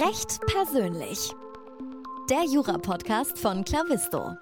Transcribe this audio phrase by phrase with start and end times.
[0.00, 1.32] Recht persönlich.
[2.30, 4.36] Der Jura-Podcast von Clavisto.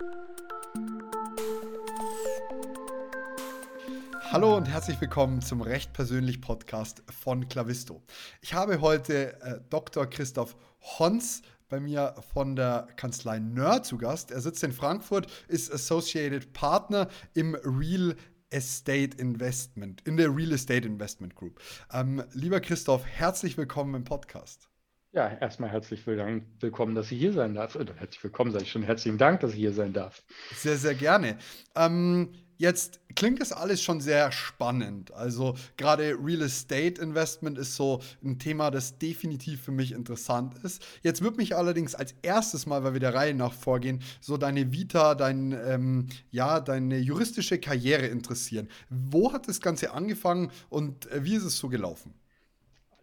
[4.30, 8.02] Hallo und herzlich willkommen zum Recht persönlich Podcast von Clavisto.
[8.42, 10.04] Ich habe heute äh, Dr.
[10.04, 10.56] Christoph
[10.98, 14.32] Hons bei mir von der Kanzlei Nör zu Gast.
[14.32, 18.14] Er sitzt in Frankfurt, ist Associated Partner im Real
[18.50, 21.62] Estate Investment, in der Real Estate Investment Group.
[21.94, 24.68] Ähm, lieber Christoph, herzlich willkommen im Podcast.
[25.16, 27.74] Ja, erstmal herzlich willkommen, dass ich hier sein darf.
[27.74, 28.82] Oder herzlich willkommen, sage ich schon.
[28.82, 30.22] Herzlichen Dank, dass ich hier sein darf.
[30.54, 31.38] Sehr, sehr gerne.
[31.74, 35.12] Ähm, Jetzt klingt das alles schon sehr spannend.
[35.12, 40.82] Also gerade Real Estate Investment ist so ein Thema, das definitiv für mich interessant ist.
[41.02, 44.72] Jetzt würde mich allerdings als erstes mal, weil wir der Reihe nach vorgehen, so deine
[44.72, 48.68] Vita, dein, ähm, ja, deine juristische Karriere interessieren.
[48.88, 52.14] Wo hat das Ganze angefangen und äh, wie ist es so gelaufen?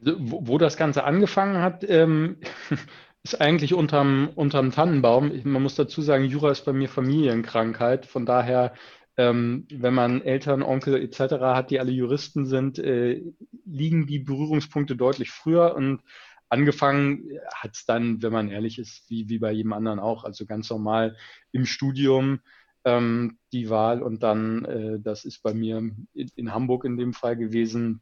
[0.06, 2.38] Also, wo, wo, das Ganze angefangen hat, ähm,
[3.24, 5.32] ist eigentlich unterm, unterm Tannenbaum.
[5.44, 8.06] Man muss dazu sagen, Jura ist bei mir Familienkrankheit.
[8.06, 8.74] Von daher
[9.18, 11.36] ähm, wenn man Eltern, Onkel etc.
[11.42, 13.22] hat, die alle Juristen sind, äh,
[13.66, 16.02] liegen die Berührungspunkte deutlich früher und
[16.50, 20.46] angefangen hat es dann, wenn man ehrlich ist, wie, wie bei jedem anderen auch, also
[20.46, 21.16] ganz normal
[21.52, 22.40] im Studium
[22.86, 27.14] ähm, die Wahl und dann, äh, das ist bei mir in, in, Hamburg in dem
[27.14, 28.02] Fall gewesen.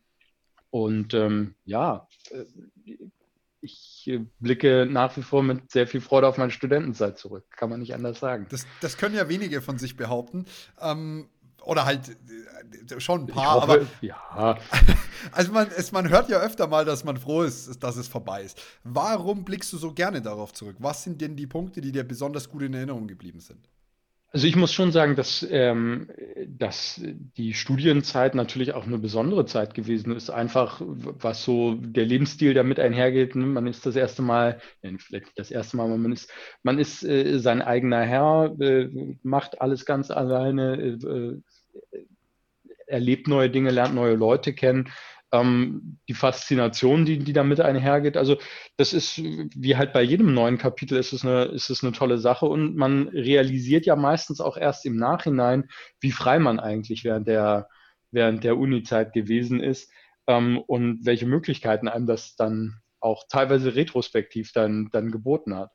[0.71, 2.45] Und ähm, ja, äh,
[3.61, 7.45] ich blicke nach wie vor mit sehr viel Freude auf meine Studentenzeit zurück.
[7.51, 8.47] Kann man nicht anders sagen.
[8.49, 10.45] Das, das können ja wenige von sich behaupten.
[10.79, 11.29] Ähm,
[11.63, 14.57] oder halt äh, schon ein paar, hoffe, aber ja.
[15.31, 18.41] Also man, es, man hört ja öfter mal, dass man froh ist, dass es vorbei
[18.41, 18.59] ist.
[18.83, 20.77] Warum blickst du so gerne darauf zurück?
[20.79, 23.69] Was sind denn die Punkte, die dir besonders gut in Erinnerung geblieben sind?
[24.33, 26.09] Also ich muss schon sagen, dass, ähm,
[26.47, 30.29] dass die Studienzeit natürlich auch eine besondere Zeit gewesen ist.
[30.29, 33.35] Einfach, was so der Lebensstil damit einhergeht.
[33.35, 33.45] Ne?
[33.45, 36.31] Man ist das erste Mal, ja, vielleicht nicht das erste Mal, aber man ist,
[36.63, 41.99] man ist äh, sein eigener Herr, äh, macht alles ganz alleine, äh,
[42.87, 44.89] erlebt neue Dinge, lernt neue Leute kennen
[45.31, 48.17] ähm, die Faszination, die, die damit einhergeht.
[48.17, 48.37] Also
[48.77, 52.17] das ist, wie halt bei jedem neuen Kapitel, ist es, eine, ist es eine tolle
[52.17, 55.69] Sache und man realisiert ja meistens auch erst im Nachhinein,
[55.99, 57.69] wie frei man eigentlich während der,
[58.11, 59.91] während der Uni-Zeit gewesen ist
[60.27, 65.71] ähm, und welche Möglichkeiten einem das dann auch teilweise retrospektiv dann, dann geboten hat.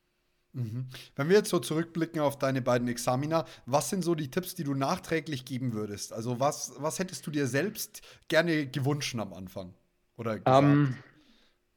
[0.56, 0.86] Mhm.
[1.14, 4.64] Wenn wir jetzt so zurückblicken auf deine beiden Examina, was sind so die Tipps, die
[4.64, 6.12] du nachträglich geben würdest?
[6.12, 9.74] Also was, was hättest du dir selbst gerne gewünscht am Anfang?
[10.16, 10.40] Oder?
[10.46, 10.96] Um,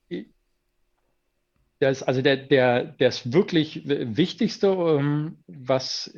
[0.10, 0.26] ähm,
[1.80, 6.14] das, also der, der, das wirklich Wichtigste, ähm, was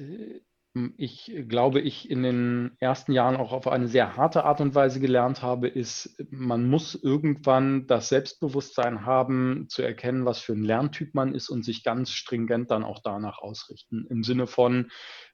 [0.98, 5.02] ich glaube, ich in den ersten Jahren auch auf eine sehr harte Art und Weise
[5.02, 11.14] gelernt habe, ist, man muss irgendwann das Selbstbewusstsein haben, zu erkennen, was für ein Lerntyp
[11.14, 14.08] man ist und sich ganz stringent dann auch danach ausrichten.
[14.10, 14.92] Im Sinne von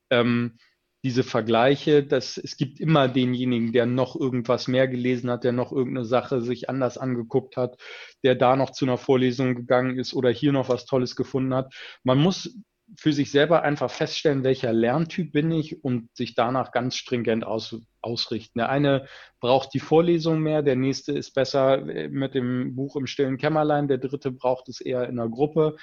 [0.09, 0.57] ähm,
[1.03, 5.71] diese Vergleiche, dass es gibt immer denjenigen, der noch irgendwas mehr gelesen hat, der noch
[5.71, 7.79] irgendeine Sache sich anders angeguckt hat,
[8.23, 11.73] der da noch zu einer Vorlesung gegangen ist oder hier noch was Tolles gefunden hat.
[12.03, 12.57] Man muss
[12.95, 17.81] für sich selber einfach feststellen, welcher Lerntyp bin ich und sich danach ganz stringent aus,
[18.01, 18.59] ausrichten.
[18.59, 19.07] Der eine
[19.39, 23.87] braucht die Vorlesung mehr, der nächste ist besser äh, mit dem Buch im stillen Kämmerlein,
[23.87, 25.75] der dritte braucht es eher in einer Gruppe.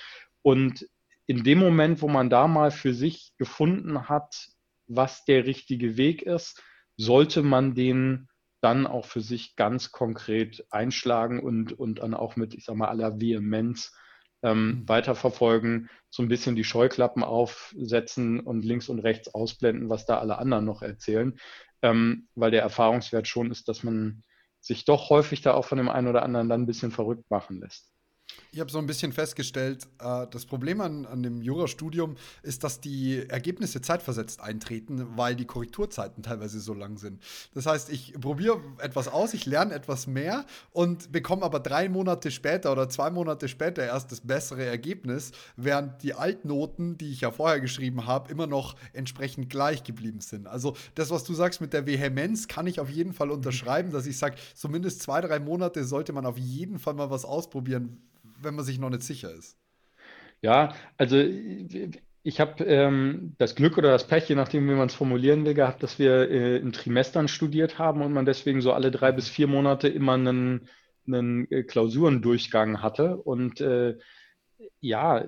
[0.42, 0.88] Und
[1.26, 4.48] in dem Moment, wo man da mal für sich gefunden hat,
[4.86, 6.62] was der richtige Weg ist,
[6.96, 8.28] sollte man den
[8.60, 12.88] dann auch für sich ganz konkret einschlagen und, und dann auch mit, ich sag mal,
[12.88, 13.92] aller Vehemenz
[14.44, 14.88] ähm, mhm.
[14.88, 20.38] weiterverfolgen, so ein bisschen die Scheuklappen aufsetzen und links und rechts ausblenden, was da alle
[20.38, 21.36] anderen noch erzählen,
[21.82, 24.22] ähm, weil der Erfahrungswert schon ist, dass man
[24.60, 27.60] sich doch häufig da auch von dem einen oder anderen dann ein bisschen verrückt machen
[27.60, 27.93] lässt.
[28.52, 32.80] Ich habe so ein bisschen festgestellt, äh, das Problem an, an dem Jurastudium ist, dass
[32.80, 37.20] die Ergebnisse zeitversetzt eintreten, weil die Korrekturzeiten teilweise so lang sind.
[37.54, 42.30] Das heißt, ich probiere etwas aus, ich lerne etwas mehr und bekomme aber drei Monate
[42.30, 47.30] später oder zwei Monate später erst das bessere Ergebnis, während die Altnoten, die ich ja
[47.30, 50.46] vorher geschrieben habe, immer noch entsprechend gleich geblieben sind.
[50.46, 54.06] Also das, was du sagst mit der Vehemenz, kann ich auf jeden Fall unterschreiben, dass
[54.06, 57.98] ich sage, zumindest zwei, drei Monate sollte man auf jeden Fall mal was ausprobieren
[58.44, 59.58] wenn man sich noch nicht sicher ist.
[60.42, 61.16] Ja, also
[62.22, 65.54] ich habe ähm, das Glück oder das Pech, je nachdem, wie man es formulieren will,
[65.54, 69.28] gehabt, dass wir äh, in Trimestern studiert haben und man deswegen so alle drei bis
[69.28, 70.68] vier Monate immer einen,
[71.06, 73.18] einen äh, Klausurendurchgang hatte.
[73.18, 73.98] Und äh,
[74.80, 75.26] ja,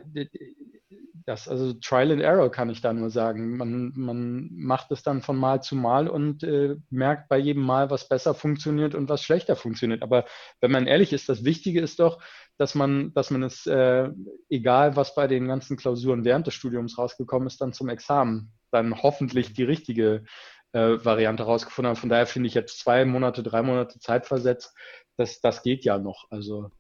[1.26, 3.56] das, also Trial and Error kann ich da nur sagen.
[3.56, 7.90] Man, man macht es dann von Mal zu Mal und äh, merkt bei jedem Mal,
[7.90, 10.02] was besser funktioniert und was schlechter funktioniert.
[10.02, 10.24] Aber
[10.60, 12.22] wenn man ehrlich ist, das Wichtige ist doch,
[12.58, 14.08] dass man, dass man es, äh,
[14.48, 19.02] egal was bei den ganzen Klausuren während des Studiums rausgekommen ist, dann zum Examen dann
[19.02, 20.24] hoffentlich die richtige
[20.72, 21.98] äh, Variante rausgefunden hat.
[21.98, 24.74] Von daher finde ich jetzt zwei Monate, drei Monate Zeit versetzt,
[25.16, 26.26] das, das geht ja noch.
[26.30, 26.70] Also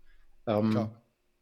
[0.46, 0.90] ähm,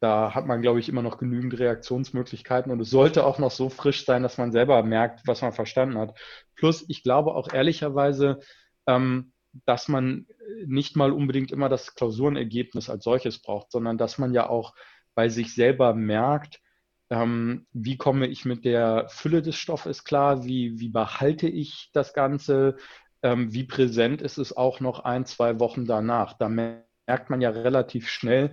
[0.00, 3.69] da hat man, glaube ich, immer noch genügend Reaktionsmöglichkeiten und es sollte auch noch so
[3.69, 6.19] frisch sein, dass man selber merkt, was man verstanden hat.
[6.56, 8.40] Plus, ich glaube auch ehrlicherweise,
[8.86, 9.32] ähm,
[9.67, 10.27] dass man
[10.67, 14.75] nicht mal unbedingt immer das Klausurenergebnis als solches braucht, sondern dass man ja auch
[15.15, 16.61] bei sich selber merkt,
[17.11, 22.15] ähm, wie komme ich mit der Fülle des Stoffes klar, wie, wie behalte ich das
[22.15, 22.77] Ganze,
[23.23, 26.37] ähm, wie präsent ist es auch noch ein, zwei Wochen danach.
[26.39, 28.53] Da merkt man ja relativ schnell,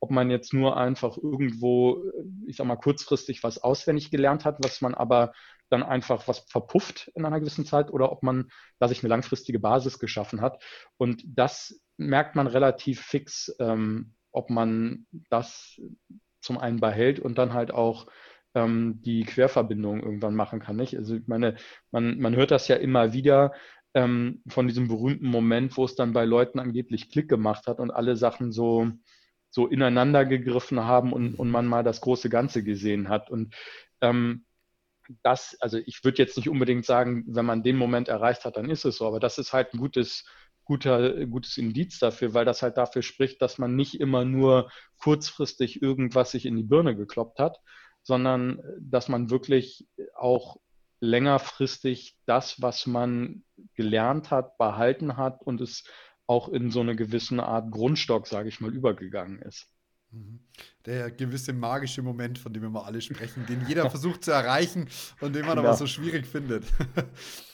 [0.00, 2.04] ob man jetzt nur einfach irgendwo,
[2.46, 5.32] ich sag mal, kurzfristig was auswendig gelernt hat, was man aber
[5.70, 8.48] dann einfach was verpufft in einer gewissen Zeit oder ob man
[8.78, 10.62] da sich eine langfristige Basis geschaffen hat.
[10.96, 15.80] Und das merkt man relativ fix, ähm, ob man das
[16.40, 18.06] zum einen behält und dann halt auch
[18.54, 20.76] ähm, die Querverbindung irgendwann machen kann.
[20.76, 20.96] Nicht?
[20.96, 21.56] Also ich meine,
[21.90, 23.52] man, man hört das ja immer wieder
[23.94, 27.90] ähm, von diesem berühmten Moment, wo es dann bei Leuten angeblich Klick gemacht hat und
[27.90, 28.92] alle Sachen so
[29.50, 33.30] so ineinander gegriffen haben und, und man mal das große Ganze gesehen hat.
[33.30, 33.54] Und
[34.00, 34.44] ähm,
[35.22, 38.70] das, also ich würde jetzt nicht unbedingt sagen, wenn man den Moment erreicht hat, dann
[38.70, 40.24] ist es so, aber das ist halt ein gutes,
[40.64, 45.82] guter, gutes Indiz dafür, weil das halt dafür spricht, dass man nicht immer nur kurzfristig
[45.82, 47.58] irgendwas sich in die Birne gekloppt hat,
[48.02, 50.58] sondern dass man wirklich auch
[51.00, 53.44] längerfristig das, was man
[53.74, 55.84] gelernt hat, behalten hat und es
[56.26, 59.70] auch in so eine gewisse Art Grundstock, sage ich mal, übergegangen ist.
[60.10, 60.40] Mhm.
[60.86, 64.88] Der gewisse magische Moment, von dem wir mal alle sprechen, den jeder versucht zu erreichen
[65.20, 65.64] und den man ja.
[65.64, 66.64] aber so schwierig findet.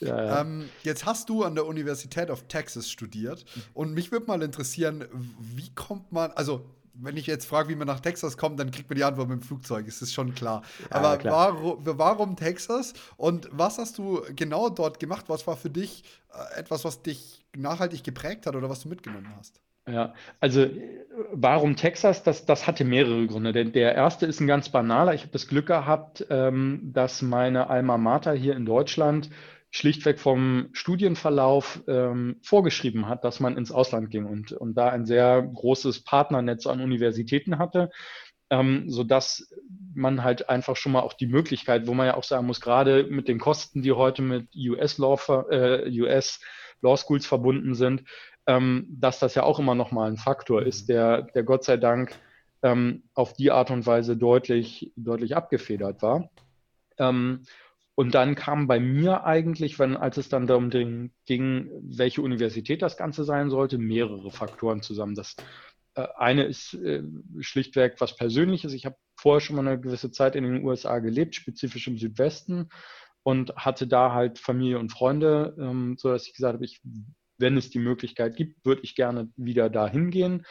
[0.01, 0.41] Ja, ja.
[0.41, 5.07] Ähm, jetzt hast du an der Universität of Texas studiert und mich würde mal interessieren,
[5.39, 8.89] wie kommt man, also wenn ich jetzt frage, wie man nach Texas kommt, dann kriegt
[8.89, 10.63] man die Antwort mit dem Flugzeug, das ist schon klar.
[10.91, 11.55] Ja, Aber klar.
[11.55, 15.25] Warum, warum, Texas und was hast du genau dort gemacht?
[15.29, 19.33] Was war für dich äh, etwas, was dich nachhaltig geprägt hat oder was du mitgenommen
[19.37, 19.61] hast?
[19.87, 20.67] Ja, also
[21.33, 22.23] warum Texas?
[22.23, 23.53] Das, das hatte mehrere Gründe.
[23.53, 25.15] Der, der erste ist ein ganz banaler.
[25.15, 29.29] Ich habe das Glück gehabt, ähm, dass meine Alma Mater hier in Deutschland
[29.71, 35.05] schlichtweg vom Studienverlauf ähm, vorgeschrieben hat, dass man ins Ausland ging und, und da ein
[35.05, 37.91] sehr großes Partnernetz an Universitäten hatte,
[38.51, 39.53] ähm, sodass
[39.95, 43.05] man halt einfach schon mal auch die Möglichkeit, wo man ja auch sagen muss, gerade
[43.11, 45.19] mit den Kosten, die heute mit US Law,
[45.51, 46.41] äh, US
[46.81, 48.05] Law Schools verbunden sind,
[48.47, 51.77] ähm, dass das ja auch immer noch mal ein Faktor ist, der, der Gott sei
[51.77, 52.15] Dank
[52.63, 56.31] ähm, auf die Art und Weise deutlich, deutlich abgefedert war.
[56.99, 57.45] Ähm,
[57.97, 62.97] und dann kam bei mir eigentlich, wenn, als es dann darum ging, welche Universität das
[62.97, 65.15] Ganze sein sollte, mehrere Faktoren zusammen.
[65.15, 65.37] Das
[65.95, 67.03] äh, eine ist äh,
[67.41, 68.73] schlichtweg was Persönliches.
[68.73, 72.69] Ich habe vorher schon mal eine gewisse Zeit in den USA gelebt, spezifisch im Südwesten,
[73.23, 76.83] und hatte da halt Familie und Freunde, ähm, so dass ich gesagt habe, ich,
[77.39, 80.45] wenn es die Möglichkeit gibt, würde ich gerne wieder dahin gehen.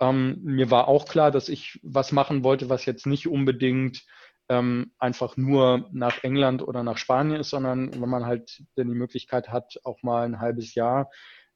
[0.00, 4.04] Ähm, mir war auch klar, dass ich was machen wollte, was jetzt nicht unbedingt
[4.48, 8.94] ähm, einfach nur nach England oder nach Spanien ist, sondern wenn man halt denn die
[8.94, 11.10] Möglichkeit hat, auch mal ein halbes Jahr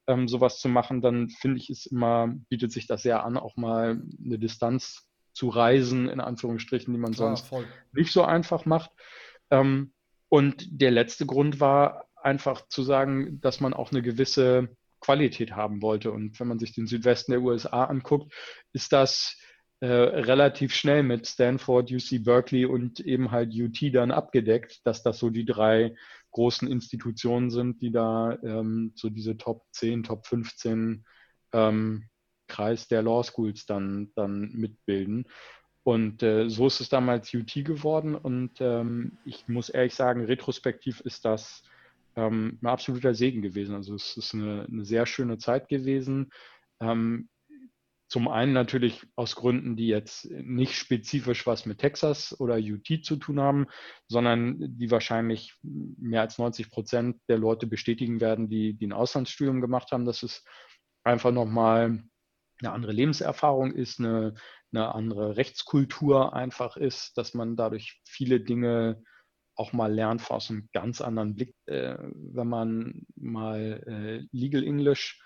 [0.07, 3.57] ähm, sowas zu machen, dann finde ich es immer, bietet sich das sehr an, auch
[3.57, 7.61] mal eine Distanz zu reisen, in Anführungsstrichen, die man sonst ja,
[7.93, 8.91] nicht so einfach macht.
[9.51, 9.93] Ähm,
[10.29, 14.69] und der letzte Grund war einfach zu sagen, dass man auch eine gewisse
[15.01, 16.11] Qualität haben wollte.
[16.11, 18.33] Und wenn man sich den Südwesten der USA anguckt,
[18.73, 19.39] ist das
[19.81, 25.19] äh, relativ schnell mit Stanford, UC Berkeley und eben halt UT dann abgedeckt, dass das
[25.19, 25.95] so die drei
[26.31, 31.05] großen Institutionen sind, die da ähm, so diese Top 10, Top 15
[31.53, 32.09] ähm,
[32.49, 35.27] Kreis der Law Schools dann, dann mitbilden.
[35.83, 38.15] Und äh, so ist es damals UT geworden.
[38.15, 41.63] Und ähm, ich muss ehrlich sagen, retrospektiv ist das
[42.17, 43.75] ähm, ein absoluter Segen gewesen.
[43.75, 46.31] Also es ist eine, eine sehr schöne Zeit gewesen.
[46.81, 47.29] Ähm,
[48.09, 53.17] zum einen natürlich aus Gründen, die jetzt nicht spezifisch was mit Texas oder UT zu
[53.17, 53.67] tun haben,
[54.07, 59.61] sondern die wahrscheinlich mehr als 90 Prozent der Leute bestätigen werden, die, die ein Auslandsstudium
[59.61, 60.45] gemacht haben, dass es
[61.03, 62.05] einfach nochmal
[62.61, 64.35] eine andere Lebenserfahrung ist, eine,
[64.73, 69.03] eine andere Rechtskultur einfach ist, dass man dadurch viele Dinge
[69.57, 75.21] auch mal lernt aus einem ganz anderen Blick, äh, wenn man mal äh, Legal English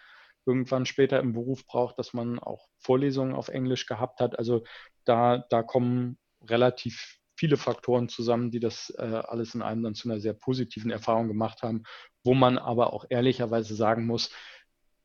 [0.46, 4.38] irgendwann später im Beruf braucht, dass man auch Vorlesungen auf Englisch gehabt hat.
[4.38, 4.64] Also
[5.04, 10.08] da, da kommen relativ viele Faktoren zusammen, die das äh, alles in einem dann zu
[10.10, 11.84] einer sehr positiven Erfahrung gemacht haben,
[12.24, 14.30] wo man aber auch ehrlicherweise sagen muss,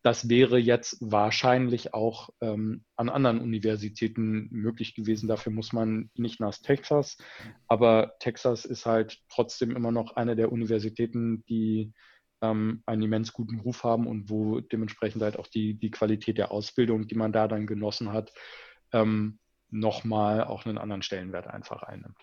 [0.03, 5.29] das wäre jetzt wahrscheinlich auch ähm, an anderen Universitäten möglich gewesen.
[5.29, 7.17] Dafür muss man nicht nach Texas.
[7.69, 11.93] Aber Texas ist halt trotzdem immer noch eine der Universitäten, die
[12.41, 16.51] ähm, einen immens guten Ruf haben und wo dementsprechend halt auch die, die Qualität der
[16.51, 18.33] Ausbildung, die man da dann genossen hat,
[18.91, 22.17] ähm, nochmal auch einen anderen Stellenwert einfach einnimmt.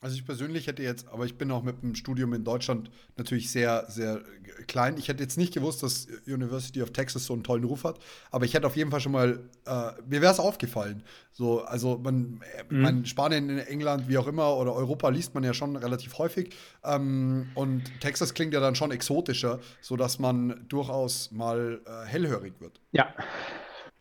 [0.00, 3.50] Also ich persönlich hätte jetzt, aber ich bin auch mit dem Studium in Deutschland natürlich
[3.50, 4.22] sehr, sehr
[4.68, 4.96] klein.
[4.96, 7.98] Ich hätte jetzt nicht gewusst, dass University of Texas so einen tollen Ruf hat,
[8.30, 11.02] aber ich hätte auf jeden Fall schon mal, äh, mir wäre es aufgefallen.
[11.32, 12.80] So, also man, mhm.
[12.80, 16.54] man, Spanien, England, wie auch immer, oder Europa liest man ja schon relativ häufig.
[16.84, 22.80] Ähm, und Texas klingt ja dann schon exotischer, sodass man durchaus mal äh, hellhörig wird.
[22.92, 23.12] Ja,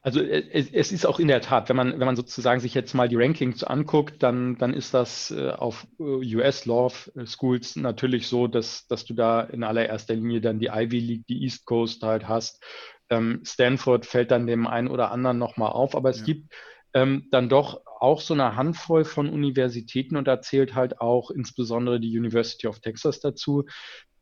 [0.07, 2.73] also äh, es, es, ist auch in der Tat, wenn man, wenn man sozusagen sich
[2.73, 6.89] jetzt mal die Rankings anguckt, dann, dann ist das äh, auf äh, US Law
[7.25, 11.43] Schools natürlich so, dass, dass du da in allererster Linie dann die Ivy League, die
[11.43, 12.63] East Coast halt hast.
[13.09, 16.25] Ähm, Stanford fällt dann dem einen oder anderen nochmal auf, aber es ja.
[16.27, 16.53] gibt
[16.93, 21.99] ähm, dann doch auch so eine Handvoll von Universitäten und da zählt halt auch insbesondere
[21.99, 23.65] die University of Texas dazu,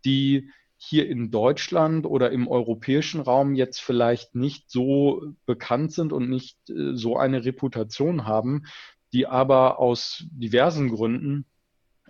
[0.03, 6.29] die hier in Deutschland oder im europäischen Raum jetzt vielleicht nicht so bekannt sind und
[6.29, 8.63] nicht äh, so eine Reputation haben,
[9.13, 11.45] die aber aus diversen Gründen,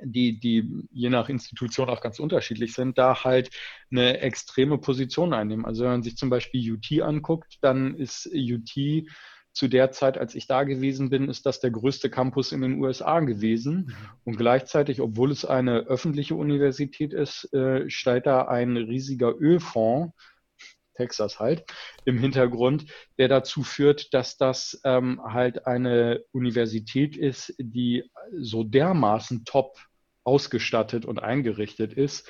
[0.02, 3.50] die, die je nach Institution auch ganz unterschiedlich sind, da halt
[3.92, 5.66] eine extreme Position einnehmen.
[5.66, 9.06] Also wenn man sich zum Beispiel UT anguckt, dann ist UT
[9.56, 12.80] zu der Zeit, als ich da gewesen bin, ist das der größte Campus in den
[12.82, 13.86] USA gewesen.
[13.88, 13.96] Mhm.
[14.26, 20.14] Und gleichzeitig, obwohl es eine öffentliche Universität ist, äh, steht da ein riesiger Ölfonds,
[20.96, 21.66] Texas halt,
[22.04, 22.86] im Hintergrund,
[23.18, 29.78] der dazu führt, dass das ähm, halt eine Universität ist, die so dermaßen top
[30.26, 32.30] ausgestattet und eingerichtet ist,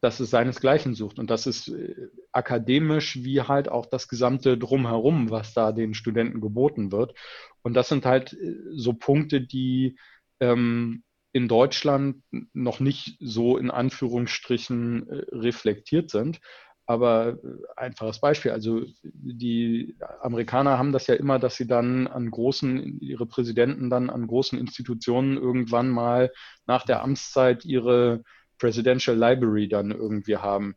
[0.00, 1.18] dass es seinesgleichen sucht.
[1.18, 6.40] Und das ist äh, akademisch wie halt auch das gesamte Drumherum, was da den Studenten
[6.40, 7.14] geboten wird.
[7.62, 9.98] Und das sind halt äh, so Punkte, die
[10.38, 12.22] ähm, in Deutschland
[12.52, 16.40] noch nicht so in Anführungsstrichen äh, reflektiert sind.
[16.86, 17.36] Aber
[17.76, 23.26] einfaches Beispiel, also die Amerikaner haben das ja immer, dass sie dann an großen, ihre
[23.26, 26.32] Präsidenten dann an großen Institutionen irgendwann mal
[26.66, 28.22] nach der Amtszeit ihre
[28.58, 30.76] Presidential Library dann irgendwie haben.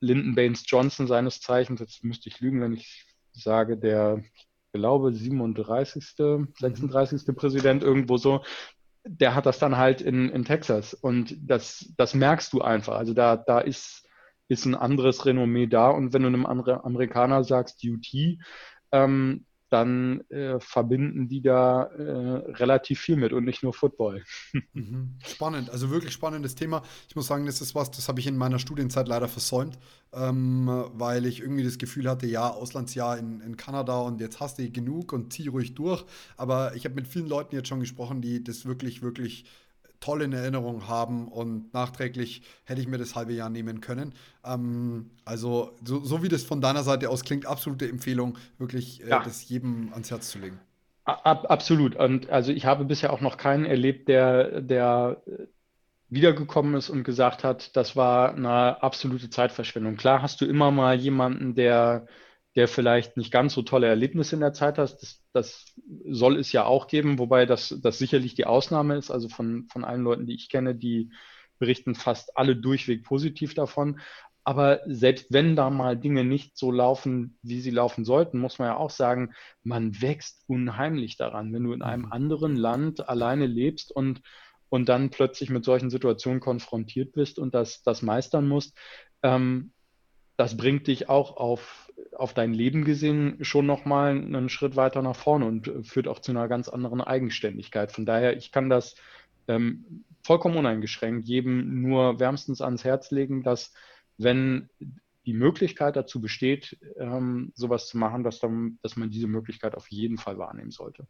[0.00, 5.12] Lyndon Baines Johnson seines Zeichens, jetzt müsste ich lügen, wenn ich sage, der, ich glaube,
[5.12, 6.04] 37.,
[6.58, 7.26] 36.
[7.26, 7.34] Mhm.
[7.34, 8.42] Präsident irgendwo so,
[9.04, 10.94] der hat das dann halt in, in Texas.
[10.94, 12.96] Und das, das merkst du einfach.
[12.96, 14.08] Also da, da ist,
[14.48, 15.88] ist ein anderes Renommee da.
[15.88, 18.38] Und wenn du einem Amerikaner sagst, UT,
[18.92, 24.24] ähm, dann äh, verbinden die da äh, relativ viel mit und nicht nur Football.
[24.74, 25.16] Mhm.
[25.26, 26.82] Spannend, also wirklich spannendes Thema.
[27.08, 29.78] Ich muss sagen, das ist was, das habe ich in meiner Studienzeit leider versäumt,
[30.12, 34.58] ähm, weil ich irgendwie das Gefühl hatte, ja, Auslandsjahr in, in Kanada und jetzt hast
[34.58, 36.04] du genug und zieh ruhig durch.
[36.36, 39.44] Aber ich habe mit vielen Leuten jetzt schon gesprochen, die das wirklich, wirklich
[40.02, 44.14] toll in Erinnerung haben und nachträglich hätte ich mir das halbe Jahr nehmen können.
[44.44, 49.08] Ähm, also, so, so, wie das von deiner Seite aus klingt, absolute Empfehlung, wirklich äh,
[49.08, 49.22] ja.
[49.22, 50.60] das jedem ans Herz zu legen.
[51.04, 51.96] Ab, absolut.
[51.96, 55.46] Und also ich habe bisher auch noch keinen erlebt, der, der äh,
[56.10, 59.96] wiedergekommen ist und gesagt hat, das war eine absolute Zeitverschwendung.
[59.96, 62.06] Klar hast du immer mal jemanden, der
[62.54, 65.02] der vielleicht nicht ganz so tolle Erlebnisse in der Zeit hat.
[65.02, 65.74] Das, das
[66.08, 69.10] soll es ja auch geben, wobei das, das sicherlich die Ausnahme ist.
[69.10, 71.10] Also von, von allen Leuten, die ich kenne, die
[71.58, 74.00] berichten fast alle durchweg positiv davon.
[74.44, 78.68] Aber selbst wenn da mal Dinge nicht so laufen, wie sie laufen sollten, muss man
[78.68, 79.32] ja auch sagen,
[79.62, 82.12] man wächst unheimlich daran, wenn du in einem mhm.
[82.12, 84.20] anderen Land alleine lebst und,
[84.68, 88.76] und dann plötzlich mit solchen Situationen konfrontiert bist und das, das meistern musst.
[89.22, 89.72] Ähm,
[90.36, 91.82] das bringt dich auch auf
[92.16, 96.18] auf dein Leben gesehen schon nochmal einen Schritt weiter nach vorne und äh, führt auch
[96.18, 97.92] zu einer ganz anderen Eigenständigkeit.
[97.92, 98.94] Von daher, ich kann das
[99.48, 103.72] ähm, vollkommen uneingeschränkt jedem nur wärmstens ans Herz legen, dass
[104.18, 104.68] wenn
[105.24, 109.88] die Möglichkeit dazu besteht, ähm, sowas zu machen, dass, dann, dass man diese Möglichkeit auf
[109.88, 111.06] jeden Fall wahrnehmen sollte.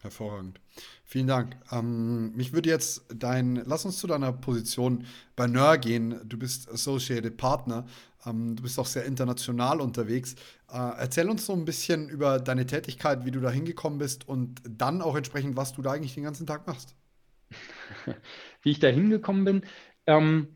[0.00, 0.60] Hervorragend.
[1.04, 1.56] Vielen Dank.
[1.72, 6.20] Ähm, mich würde jetzt dein, lass uns zu deiner Position bei NER gehen.
[6.24, 7.84] Du bist Associated Partner.
[8.26, 10.34] Ähm, du bist auch sehr international unterwegs.
[10.70, 14.60] Äh, erzähl uns so ein bisschen über deine Tätigkeit, wie du da hingekommen bist und
[14.68, 16.96] dann auch entsprechend, was du da eigentlich den ganzen Tag machst.
[18.62, 19.62] Wie ich da hingekommen bin.
[20.06, 20.48] Ähm,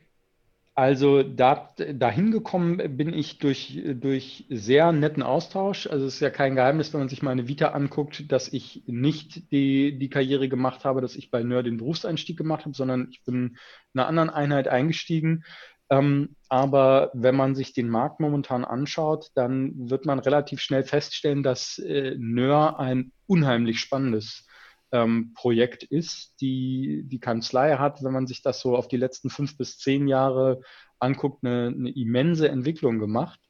[0.75, 5.87] Also da, dahin gekommen bin ich durch, durch sehr netten Austausch.
[5.89, 9.53] Also es ist ja kein Geheimnis, wenn man sich meine Vita anguckt, dass ich nicht
[9.53, 13.25] die, die Karriere gemacht habe, dass ich bei Nerd den Berufseinstieg gemacht habe, sondern ich
[13.25, 13.59] bin
[13.95, 15.45] in einer anderen Einheit eingestiegen.
[15.93, 21.43] Ähm, aber wenn man sich den Markt momentan anschaut, dann wird man relativ schnell feststellen,
[21.43, 24.47] dass äh, Nör ein unheimlich spannendes
[24.91, 29.29] ähm, Projekt ist, die die Kanzlei hat, wenn man sich das so auf die letzten
[29.29, 30.63] fünf bis zehn Jahre
[30.99, 33.41] anguckt, eine, eine immense Entwicklung gemacht.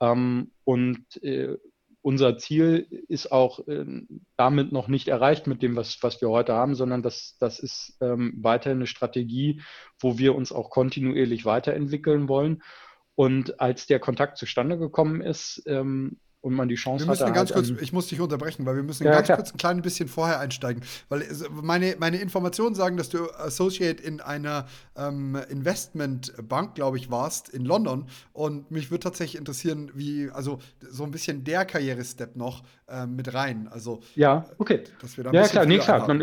[0.00, 1.56] Ähm, und äh,
[2.02, 3.84] unser Ziel ist auch äh,
[4.36, 7.96] damit noch nicht erreicht mit dem, was, was wir heute haben, sondern das, das ist
[8.00, 9.60] ähm, weiterhin eine Strategie,
[9.98, 12.62] wo wir uns auch kontinuierlich weiterentwickeln wollen.
[13.14, 17.32] Und als der Kontakt zustande gekommen ist, ähm, und man die Chance wir müssen hatte.
[17.32, 19.38] Ganz halt kurz, ich muss dich unterbrechen, weil wir müssen ja, ganz klar.
[19.38, 20.82] kurz ein klein bisschen vorher einsteigen.
[21.08, 24.66] Weil meine, meine Informationen sagen, dass du Associate in einer
[24.96, 28.06] ähm, Investmentbank, glaube ich, warst in London.
[28.32, 33.34] Und mich würde tatsächlich interessieren, wie, also so ein bisschen der Karrierestep noch äh, mit
[33.34, 33.68] rein.
[33.70, 34.84] Also, ja, okay.
[35.02, 36.06] Dass wir da ja, klar, nee, klar.
[36.06, 36.22] Man,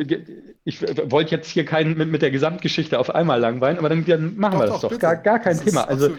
[0.64, 4.36] ich wollte jetzt hier keinen mit, mit der Gesamtgeschichte auf einmal langweilen, aber dann, dann
[4.36, 4.92] machen doch, wir das doch.
[4.92, 5.00] doch.
[5.00, 5.88] Gar, gar kein das Thema.
[5.88, 6.10] also,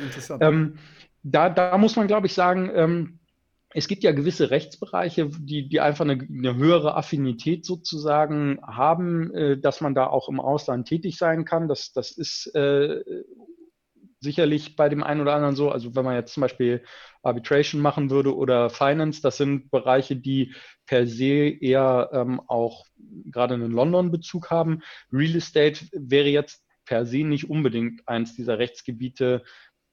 [0.40, 0.74] ähm,
[1.24, 3.17] da, da muss man, glaube ich, sagen, ähm,
[3.78, 9.58] es gibt ja gewisse Rechtsbereiche, die, die einfach eine, eine höhere Affinität sozusagen haben, äh,
[9.58, 11.68] dass man da auch im Ausland tätig sein kann.
[11.68, 13.02] Das, das ist äh,
[14.20, 15.70] sicherlich bei dem einen oder anderen so.
[15.70, 16.82] Also wenn man jetzt zum Beispiel
[17.22, 20.54] Arbitration machen würde oder Finance, das sind Bereiche, die
[20.86, 22.86] per se eher ähm, auch
[23.26, 24.82] gerade einen London-Bezug haben.
[25.12, 29.44] Real Estate wäre jetzt per se nicht unbedingt eins dieser Rechtsgebiete,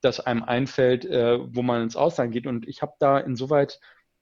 [0.05, 2.47] das einem einfällt, äh, wo man ins Ausland geht.
[2.47, 3.79] Und ich habe da insoweit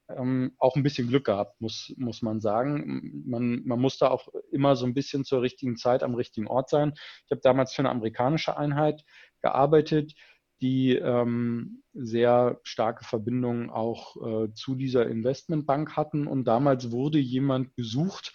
[0.08, 3.22] ähm, auch ein bisschen Glück gehabt, muss, muss man sagen.
[3.26, 6.70] Man, man muss da auch immer so ein bisschen zur richtigen Zeit am richtigen Ort
[6.70, 6.94] sein.
[7.24, 9.04] Ich habe damals für eine amerikanische Einheit
[9.40, 10.14] gearbeitet,
[10.60, 16.26] die ähm, sehr starke Verbindungen auch äh, zu dieser Investmentbank hatten.
[16.26, 18.32] Und damals wurde jemand gesucht,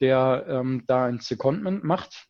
[0.00, 2.28] der ähm, da ein Secondment macht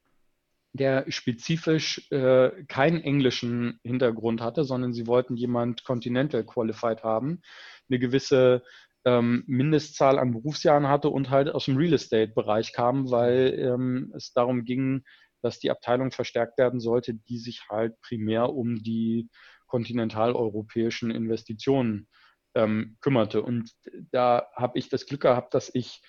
[0.73, 7.41] der spezifisch äh, keinen englischen Hintergrund hatte, sondern sie wollten jemand Continental Qualified haben,
[7.89, 8.63] eine gewisse
[9.05, 14.33] ähm, Mindestzahl an Berufsjahren hatte und halt aus dem Real Estate-Bereich kam, weil ähm, es
[14.33, 15.05] darum ging,
[15.41, 19.31] dass die Abteilung verstärkt werden sollte, die sich halt primär um die
[19.67, 22.09] kontinentaleuropäischen Investitionen
[22.55, 23.43] ähm, kümmerte.
[23.43, 23.71] Und
[24.11, 26.03] da habe ich das Glück gehabt, dass ich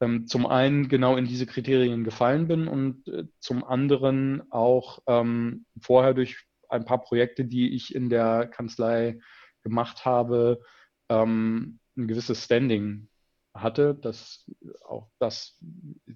[0.00, 5.66] ähm, zum einen genau in diese Kriterien gefallen bin und äh, zum anderen auch ähm,
[5.80, 9.18] vorher durch ein paar Projekte, die ich in der Kanzlei
[9.62, 10.60] gemacht habe,
[11.08, 13.08] ähm, ein gewisses Standing
[13.54, 13.94] hatte.
[13.94, 14.50] Das
[14.86, 15.58] auch das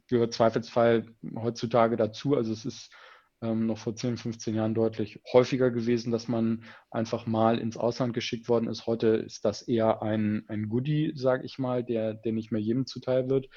[0.09, 2.37] gehört zweifelsfall heutzutage dazu.
[2.37, 2.93] Also es ist
[3.41, 8.15] ähm, noch vor 10, 15 Jahren deutlich häufiger gewesen, dass man einfach mal ins Ausland
[8.15, 8.87] geschickt worden ist.
[8.87, 12.87] Heute ist das eher ein, ein Goodie, sage ich mal, der, der nicht mehr jedem
[12.87, 13.49] zuteil wird.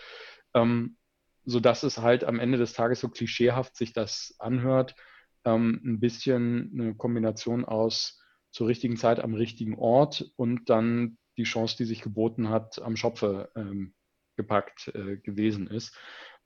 [0.54, 0.98] Ähm,
[1.46, 4.96] sodass es halt am Ende des Tages so klischeehaft sich das anhört,
[5.46, 8.20] ähm, ein bisschen eine Kombination aus
[8.52, 12.96] zur richtigen Zeit am richtigen Ort und dann die Chance, die sich geboten hat, am
[12.96, 13.94] Schopfe ähm,
[14.36, 15.98] gepackt äh, gewesen ist.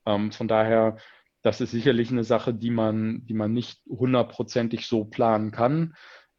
[0.06, 0.98] Ähm, von daher
[1.46, 5.94] das ist sicherlich eine Sache, die man, die man nicht hundertprozentig so planen kann,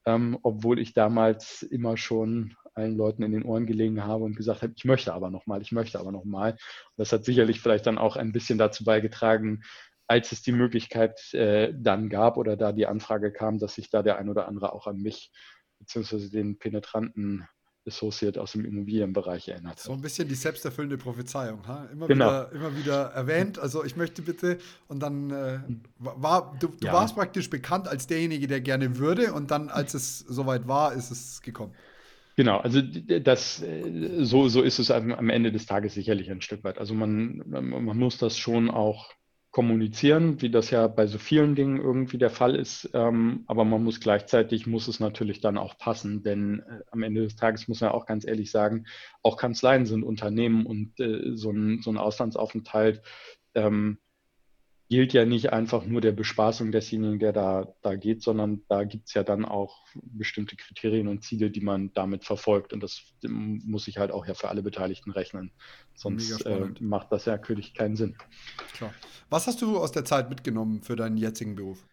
[0.05, 4.62] ähm, obwohl ich damals immer schon allen Leuten in den Ohren gelegen habe und gesagt
[4.62, 6.57] habe, ich möchte aber nochmal, ich möchte aber nochmal.
[6.97, 9.62] Das hat sicherlich vielleicht dann auch ein bisschen dazu beigetragen,
[10.09, 14.03] als es die Möglichkeit äh, dann gab oder da die Anfrage kam, dass sich da
[14.03, 15.31] der ein oder andere auch an mich
[15.79, 17.47] beziehungsweise den penetranten
[17.87, 19.79] Associate aus dem Immobilienbereich erinnert.
[19.79, 21.88] So ein bisschen die selbsterfüllende Prophezeiung, ha?
[21.92, 22.27] Immer, genau.
[22.27, 23.59] wieder, immer wieder erwähnt.
[23.59, 25.61] Also ich möchte bitte, und dann äh,
[25.99, 26.92] war, du, du ja.
[26.92, 31.11] warst praktisch bekannt als derjenige, der gerne würde, und dann, als es soweit war, ist
[31.11, 31.72] es gekommen.
[32.37, 36.64] Genau, also das äh, so, so ist es am Ende des Tages sicherlich ein Stück
[36.64, 36.79] weit.
[36.79, 39.12] Also man, man muss das schon auch
[39.57, 42.90] kommunizieren, wie das ja bei so vielen Dingen irgendwie der Fall ist.
[42.92, 47.23] Ähm, aber man muss gleichzeitig, muss es natürlich dann auch passen, denn äh, am Ende
[47.23, 48.85] des Tages muss man auch ganz ehrlich sagen,
[49.23, 53.01] auch Kanzleien sind Unternehmen und äh, so, ein, so ein Auslandsaufenthalt
[53.55, 53.97] ähm,
[54.88, 59.09] gilt ja nicht einfach nur der Bespaßung desjenigen, der da, da geht, sondern da gibt
[59.09, 62.72] es ja dann auch bestimmte Kriterien und Ziele, die man damit verfolgt.
[62.72, 65.51] Und das muss sich halt auch ja für alle Beteiligten rechnen.
[65.94, 68.16] Sonst äh, macht das ja natürlich keinen Sinn.
[68.75, 68.94] Klar.
[69.29, 71.85] Was hast du aus der Zeit mitgenommen für deinen jetzigen Beruf?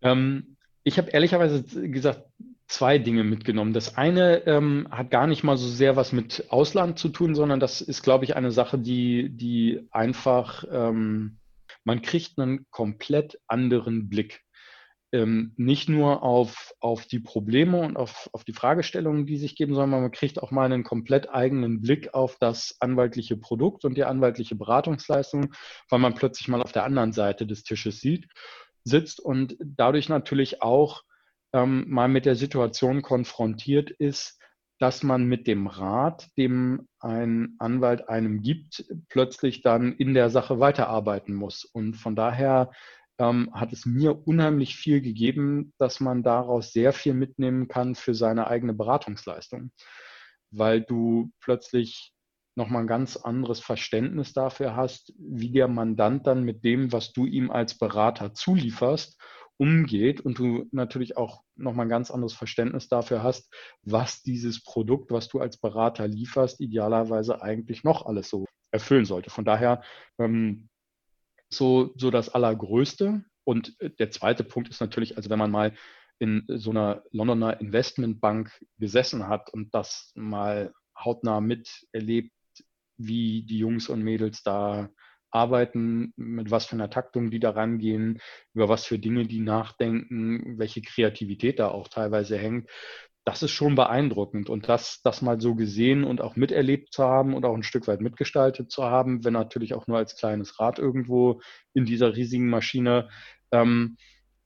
[0.00, 2.24] Ähm, ich habe ehrlicherweise gesagt
[2.68, 3.72] zwei Dinge mitgenommen.
[3.72, 7.60] Das eine ähm, hat gar nicht mal so sehr was mit Ausland zu tun, sondern
[7.60, 11.37] das ist, glaube ich, eine Sache, die, die einfach ähm,
[11.88, 14.42] man kriegt einen komplett anderen Blick.
[15.10, 19.74] ähm, nicht nur auf, auf die Probleme und auf, auf die Fragestellungen, die sich geben,
[19.74, 24.04] sondern man kriegt auch mal einen komplett eigenen Blick auf das anwaltliche Produkt und die
[24.04, 25.54] anwaltliche Beratungsleistung,
[25.88, 28.28] weil man plötzlich mal auf der anderen Seite des Tisches sieht,
[28.84, 31.04] sitzt und dadurch natürlich auch
[31.54, 34.37] ähm, mal mit der Situation konfrontiert ist,
[34.78, 40.60] dass man mit dem Rat, dem ein Anwalt einem gibt, plötzlich dann in der Sache
[40.60, 41.64] weiterarbeiten muss.
[41.64, 42.70] Und von daher
[43.18, 48.14] ähm, hat es mir unheimlich viel gegeben, dass man daraus sehr viel mitnehmen kann für
[48.14, 49.72] seine eigene Beratungsleistung,
[50.50, 52.14] weil du plötzlich
[52.54, 57.24] nochmal ein ganz anderes Verständnis dafür hast, wie der Mandant dann mit dem, was du
[57.24, 59.20] ihm als Berater zulieferst,
[59.58, 65.10] umgeht und du natürlich auch nochmal ein ganz anderes Verständnis dafür hast, was dieses Produkt,
[65.10, 69.30] was du als Berater lieferst, idealerweise eigentlich noch alles so erfüllen sollte.
[69.30, 69.82] Von daher
[70.18, 70.68] ähm,
[71.50, 73.24] so, so das Allergrößte.
[73.44, 75.74] Und äh, der zweite Punkt ist natürlich, also wenn man mal
[76.20, 82.32] in so einer Londoner Investmentbank gesessen hat und das mal hautnah miterlebt,
[82.96, 84.90] wie die Jungs und Mädels da
[85.30, 88.20] arbeiten, mit was für einer Taktung die da rangehen,
[88.54, 92.68] über was für Dinge die nachdenken, welche Kreativität da auch teilweise hängt,
[93.28, 94.48] das ist schon beeindruckend.
[94.48, 97.86] Und das, das mal so gesehen und auch miterlebt zu haben und auch ein Stück
[97.86, 101.42] weit mitgestaltet zu haben, wenn natürlich auch nur als kleines Rad irgendwo
[101.74, 103.10] in dieser riesigen Maschine,
[103.52, 103.98] ähm,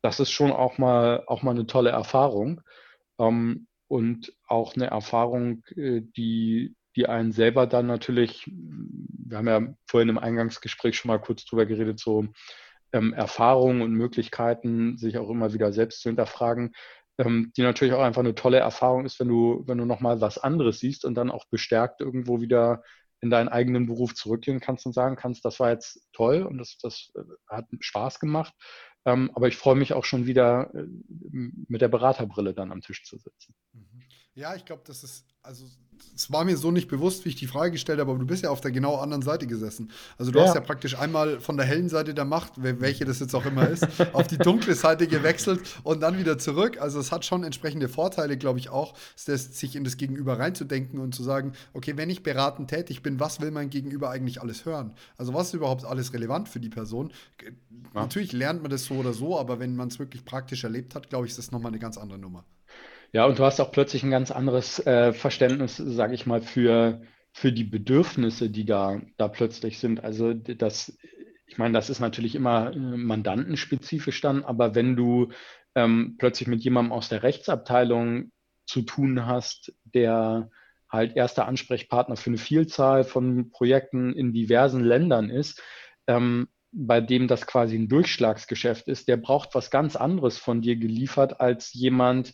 [0.02, 2.60] das ist schon auch mal, auch mal eine tolle Erfahrung.
[3.20, 9.74] Ähm, und auch eine Erfahrung, äh, die, die einen selber dann natürlich, wir haben ja
[9.86, 12.26] vorhin im Eingangsgespräch schon mal kurz drüber geredet, so
[12.92, 16.72] ähm, Erfahrungen und Möglichkeiten, sich auch immer wieder selbst zu hinterfragen,
[17.18, 20.38] ähm, die natürlich auch einfach eine tolle Erfahrung ist, wenn du, wenn du nochmal was
[20.38, 22.82] anderes siehst und dann auch bestärkt irgendwo wieder
[23.20, 26.76] in deinen eigenen Beruf zurückgehen kannst und sagen kannst, das war jetzt toll und das,
[26.82, 28.52] das äh, hat Spaß gemacht.
[29.04, 30.86] Ähm, aber ich freue mich auch schon wieder äh,
[31.68, 33.54] mit der Beraterbrille dann am Tisch zu sitzen.
[33.72, 33.91] Mhm.
[34.34, 35.64] Ja, ich glaube, das ist, also
[36.14, 38.42] es war mir so nicht bewusst, wie ich die Frage gestellt habe, aber du bist
[38.42, 39.90] ja auf der genau anderen Seite gesessen.
[40.18, 40.46] Also du ja.
[40.46, 43.68] hast ja praktisch einmal von der hellen Seite der Macht, welche das jetzt auch immer
[43.68, 46.80] ist, auf die dunkle Seite gewechselt und dann wieder zurück.
[46.80, 48.94] Also es hat schon entsprechende Vorteile, glaube ich auch,
[49.26, 53.20] das, sich in das Gegenüber reinzudenken und zu sagen, okay, wenn ich beratend tätig bin,
[53.20, 54.94] was will mein Gegenüber eigentlich alles hören?
[55.16, 57.12] Also was ist überhaupt alles relevant für die Person?
[57.42, 57.50] Ja.
[57.94, 61.10] Natürlich lernt man das so oder so, aber wenn man es wirklich praktisch erlebt hat,
[61.10, 62.44] glaube ich, ist das nochmal eine ganz andere Nummer.
[63.12, 67.02] Ja, und du hast auch plötzlich ein ganz anderes äh, Verständnis, sage ich mal, für,
[67.32, 70.02] für die Bedürfnisse, die da, da plötzlich sind.
[70.02, 70.96] Also das,
[71.46, 75.30] ich meine, das ist natürlich immer äh, mandantenspezifisch dann, aber wenn du
[75.74, 78.32] ähm, plötzlich mit jemandem aus der Rechtsabteilung
[78.66, 80.50] zu tun hast, der
[80.90, 85.62] halt erster Ansprechpartner für eine Vielzahl von Projekten in diversen Ländern ist,
[86.06, 90.76] ähm, bei dem das quasi ein Durchschlagsgeschäft ist, der braucht was ganz anderes von dir
[90.76, 92.32] geliefert als jemand,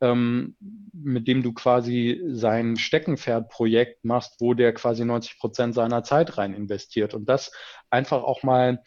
[0.00, 0.56] ähm,
[0.92, 6.54] mit dem du quasi sein Steckenpferd-Projekt machst, wo der quasi 90 Prozent seiner Zeit rein
[6.54, 7.14] investiert.
[7.14, 7.52] Und das
[7.90, 8.82] einfach auch mal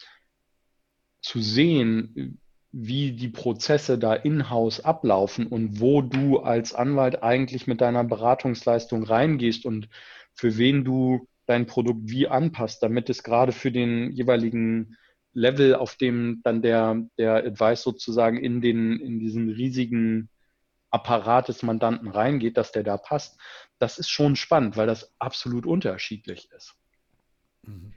[1.22, 2.40] zu sehen,
[2.72, 9.04] wie die Prozesse da in-house ablaufen und wo du als Anwalt eigentlich mit deiner Beratungsleistung
[9.04, 9.90] reingehst und
[10.34, 14.98] für wen du dein Produkt wie anpasst, damit es gerade für den jeweiligen
[15.34, 20.30] Level, auf dem dann der, der Advice sozusagen in den, in diesen riesigen
[20.94, 23.40] Apparat des Mandanten reingeht, dass der da passt,
[23.80, 26.76] das ist schon spannend, weil das absolut unterschiedlich ist.
[27.64, 27.94] Mhm.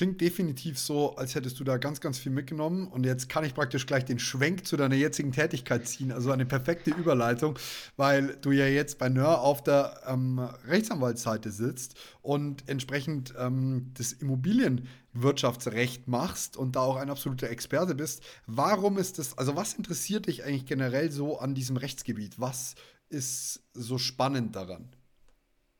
[0.00, 2.88] Klingt definitiv so, als hättest du da ganz, ganz viel mitgenommen.
[2.88, 6.10] Und jetzt kann ich praktisch gleich den Schwenk zu deiner jetzigen Tätigkeit ziehen.
[6.10, 7.58] Also eine perfekte Überleitung,
[7.98, 14.12] weil du ja jetzt bei Nör auf der ähm, Rechtsanwaltsseite sitzt und entsprechend ähm, das
[14.12, 18.22] Immobilien Wirtschaftsrecht machst und da auch ein absoluter Experte bist.
[18.46, 22.40] Warum ist das, also was interessiert dich eigentlich generell so an diesem Rechtsgebiet?
[22.40, 22.74] Was
[23.10, 24.88] ist so spannend daran?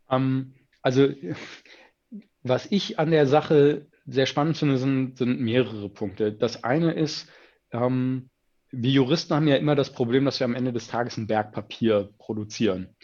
[0.09, 1.09] Um, ähm, also,
[2.42, 6.32] was ich an der Sache sehr spannend finde, sind, sind mehrere Punkte.
[6.32, 7.28] Das eine ist,
[7.72, 8.30] ähm,
[8.70, 11.52] wir Juristen haben ja immer das Problem, dass wir am Ende des Tages ein Berg
[11.52, 12.94] Papier produzieren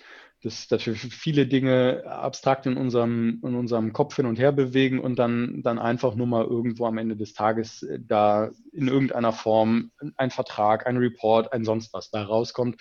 [0.47, 5.01] dass, dass wir viele Dinge abstrakt in unserem, in unserem Kopf hin und her bewegen
[5.01, 9.33] und dann, dann einfach nur mal irgendwo am Ende des Tages äh, da in irgendeiner
[9.33, 12.81] Form ein Vertrag, ein Report, ein sonst was da rauskommt.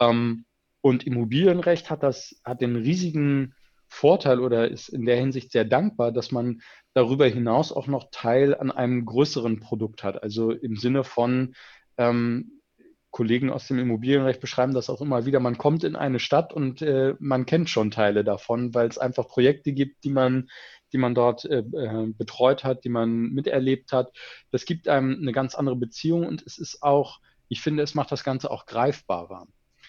[0.00, 0.46] Ähm,
[0.80, 3.54] und Immobilienrecht hat das, hat den riesigen
[3.94, 6.60] Vorteil oder ist in der Hinsicht sehr dankbar, dass man
[6.92, 10.22] darüber hinaus auch noch Teil an einem größeren Produkt hat.
[10.22, 11.54] Also im Sinne von,
[11.96, 12.60] ähm,
[13.14, 15.38] Kollegen aus dem Immobilienrecht beschreiben das auch immer wieder.
[15.38, 19.28] Man kommt in eine Stadt und äh, man kennt schon Teile davon, weil es einfach
[19.28, 20.48] Projekte gibt, die man,
[20.92, 24.12] die man dort äh, äh, betreut hat, die man miterlebt hat.
[24.50, 28.10] Das gibt einem eine ganz andere Beziehung und es ist auch, ich finde, es macht
[28.10, 29.46] das Ganze auch greifbarer.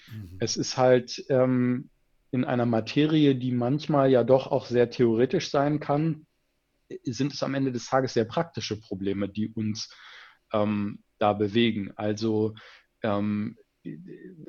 [0.07, 0.37] Mhm.
[0.39, 1.89] Es ist halt ähm,
[2.35, 6.27] in einer Materie, die manchmal ja doch auch sehr theoretisch sein kann,
[7.03, 9.89] sind es am Ende des Tages sehr praktische Probleme, die uns
[10.51, 11.93] ähm, da bewegen.
[11.95, 12.53] Also
[13.01, 13.57] ähm,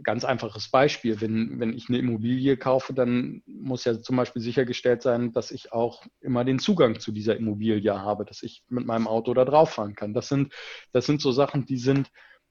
[0.03, 5.03] ganz einfaches Beispiel, wenn, wenn ich eine Immobilie kaufe, dann muss ja zum Beispiel sichergestellt
[5.03, 9.07] sein, dass ich auch immer den Zugang zu dieser Immobilie habe, dass ich mit meinem
[9.07, 10.13] Auto da drauf fahren kann.
[10.13, 10.53] Das sind,
[10.93, 12.11] das sind so Sachen, die sind,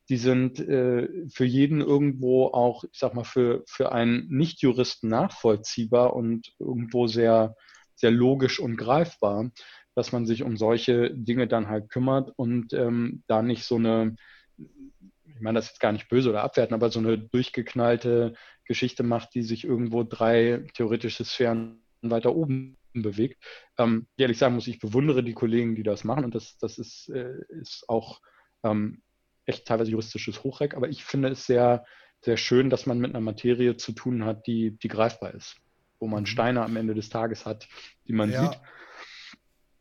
[0.09, 6.15] die sind äh, für jeden irgendwo auch, ich sag mal, für, für einen Nichtjuristen nachvollziehbar
[6.15, 7.55] und irgendwo sehr,
[7.95, 9.51] sehr logisch und greifbar,
[9.95, 14.15] dass man sich um solche Dinge dann halt kümmert und ähm, da nicht so eine
[15.35, 19.35] ich meine das jetzt gar nicht böse oder abwerten, aber so eine durchgeknallte Geschichte macht,
[19.35, 23.43] die sich irgendwo drei theoretische Sphären weiter oben bewegt.
[23.77, 27.09] Ähm, ehrlich sagen muss, ich bewundere die Kollegen, die das machen und das, das ist,
[27.09, 28.21] äh, ist auch
[28.63, 29.01] ähm,
[29.45, 31.85] echt teilweise juristisches Hochreck, aber ich finde es sehr,
[32.21, 35.57] sehr schön, dass man mit einer Materie zu tun hat, die, die greifbar ist,
[35.99, 36.27] wo man mhm.
[36.27, 37.67] Steine am Ende des Tages hat,
[38.07, 38.43] die man ja.
[38.43, 38.59] sieht.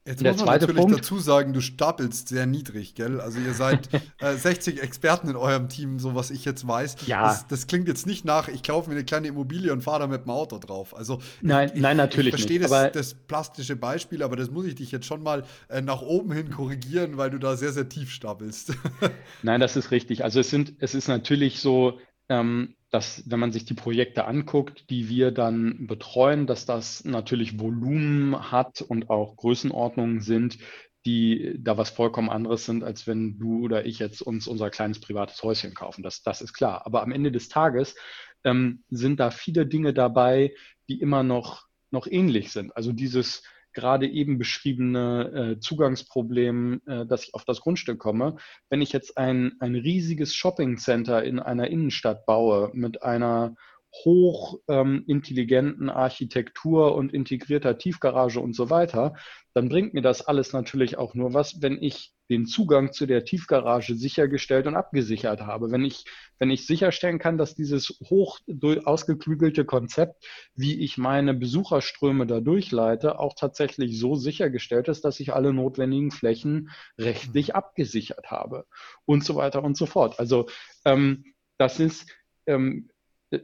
[0.07, 3.23] Jetzt der muss man natürlich Punkt, dazu sagen, du stapelst sehr niedrig, gell?
[3.23, 3.89] Also ihr seid
[4.21, 6.97] äh, 60 Experten in eurem Team, so was ich jetzt weiß.
[7.07, 7.23] Ja.
[7.23, 10.07] Das, das klingt jetzt nicht nach, ich kaufe mir eine kleine Immobilie und fahre da
[10.07, 10.95] mit dem Auto drauf.
[10.95, 12.71] Also nein, ich, nein, natürlich ich verstehe nicht.
[12.71, 16.33] Das, das plastische Beispiel, aber das muss ich dich jetzt schon mal äh, nach oben
[16.33, 18.75] hin korrigieren, weil du da sehr, sehr tief stapelst.
[19.43, 20.23] nein, das ist richtig.
[20.23, 24.89] Also es sind, es ist natürlich so, ähm, dass wenn man sich die Projekte anguckt,
[24.89, 30.59] die wir dann betreuen, dass das natürlich Volumen hat und auch Größenordnungen sind,
[31.05, 35.01] die da was vollkommen anderes sind, als wenn du oder ich jetzt uns unser kleines
[35.01, 36.05] privates Häuschen kaufen.
[36.05, 36.87] Das, das ist klar.
[36.87, 37.97] Aber am Ende des Tages
[38.45, 40.55] ähm, sind da viele Dinge dabei,
[40.89, 42.77] die immer noch, noch ähnlich sind.
[42.77, 43.43] Also dieses
[43.75, 48.37] gerade eben beschriebene äh, Zugangsproblem, äh, dass ich auf das Grundstück komme.
[48.71, 53.55] Wenn ich jetzt ein, ein riesiges Shopping-Center in einer Innenstadt baue mit einer
[54.05, 59.15] hochintelligenten ähm, Architektur und integrierter Tiefgarage und so weiter,
[59.55, 63.25] dann bringt mir das alles natürlich auch nur was, wenn ich den Zugang zu der
[63.25, 65.71] Tiefgarage sichergestellt und abgesichert habe.
[65.71, 66.05] Wenn ich,
[66.39, 68.41] wenn ich sicherstellen kann, dass dieses hoch
[68.85, 70.27] ausgeklügelte Konzept,
[70.57, 76.11] wie ich meine Besucherströme da durchleite, auch tatsächlich so sichergestellt ist, dass ich alle notwendigen
[76.11, 77.55] Flächen rechtlich mhm.
[77.55, 78.67] abgesichert habe
[79.05, 80.19] und so weiter und so fort.
[80.19, 80.47] Also
[80.85, 81.25] ähm,
[81.59, 82.11] das ist
[82.47, 82.89] ähm,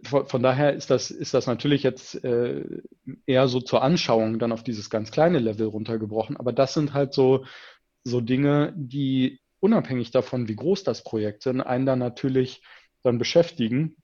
[0.03, 2.65] von, von, daher ist das, ist das natürlich jetzt äh,
[3.27, 6.37] eher so zur Anschauung dann auf dieses ganz kleine Level runtergebrochen.
[6.37, 7.45] Aber das sind halt so,
[8.05, 12.63] so Dinge, die unabhängig davon, wie groß das Projekt sind, einen dann natürlich
[13.03, 13.97] dann beschäftigen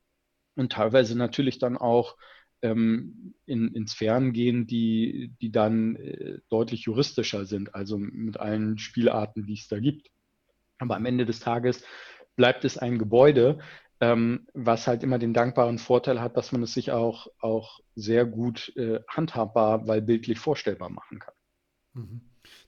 [0.55, 2.17] und teilweise natürlich dann auch
[2.63, 8.79] ähm, in, in Sphären gehen, die, die dann äh, deutlich juristischer sind, also mit allen
[8.79, 10.11] Spielarten, die es da gibt.
[10.79, 11.83] Aber am Ende des Tages
[12.37, 13.59] bleibt es ein Gebäude,
[14.01, 18.27] ähm, was halt immer den dankbaren Vorteil hat, dass man es sich auch, auch sehr
[18.27, 21.35] gut äh, handhabbar, weil bildlich vorstellbar machen kann.
[21.95, 22.21] Mhm.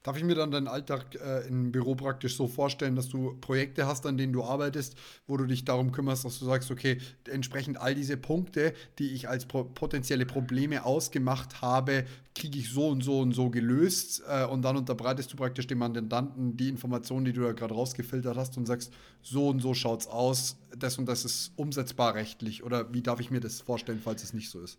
[0.02, 3.86] Darf ich mir dann deinen Alltag äh, im Büro praktisch so vorstellen, dass du Projekte
[3.86, 7.80] hast, an denen du arbeitest, wo du dich darum kümmerst, dass du sagst, okay, entsprechend
[7.80, 13.20] all diese Punkte, die ich als potenzielle Probleme ausgemacht habe, kriege ich so und so
[13.20, 17.42] und so gelöst äh, und dann unterbreitest du praktisch dem Mandanten die Informationen, die du
[17.42, 21.24] da gerade rausgefiltert hast und sagst, so und so schaut es aus, das und das
[21.24, 24.78] ist umsetzbar rechtlich oder wie darf ich mir das vorstellen, falls es nicht so ist?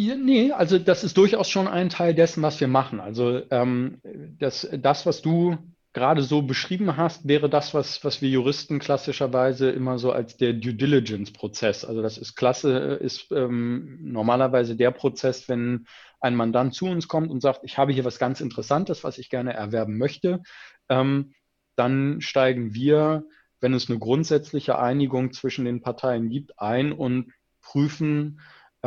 [0.00, 3.00] Ja, nee, also das ist durchaus schon ein Teil dessen, was wir machen.
[3.00, 4.00] Also ähm,
[4.38, 5.58] das, das, was du
[5.92, 10.52] gerade so beschrieben hast, wäre das, was, was wir Juristen klassischerweise immer so als der
[10.52, 11.84] Due Diligence-Prozess.
[11.84, 15.88] Also das ist klasse, ist ähm, normalerweise der Prozess, wenn
[16.20, 19.30] ein Mandant zu uns kommt und sagt, ich habe hier was ganz Interessantes, was ich
[19.30, 20.44] gerne erwerben möchte,
[20.88, 21.32] ähm,
[21.74, 23.24] dann steigen wir,
[23.60, 27.32] wenn es eine grundsätzliche Einigung zwischen den Parteien gibt, ein und
[27.62, 28.38] prüfen,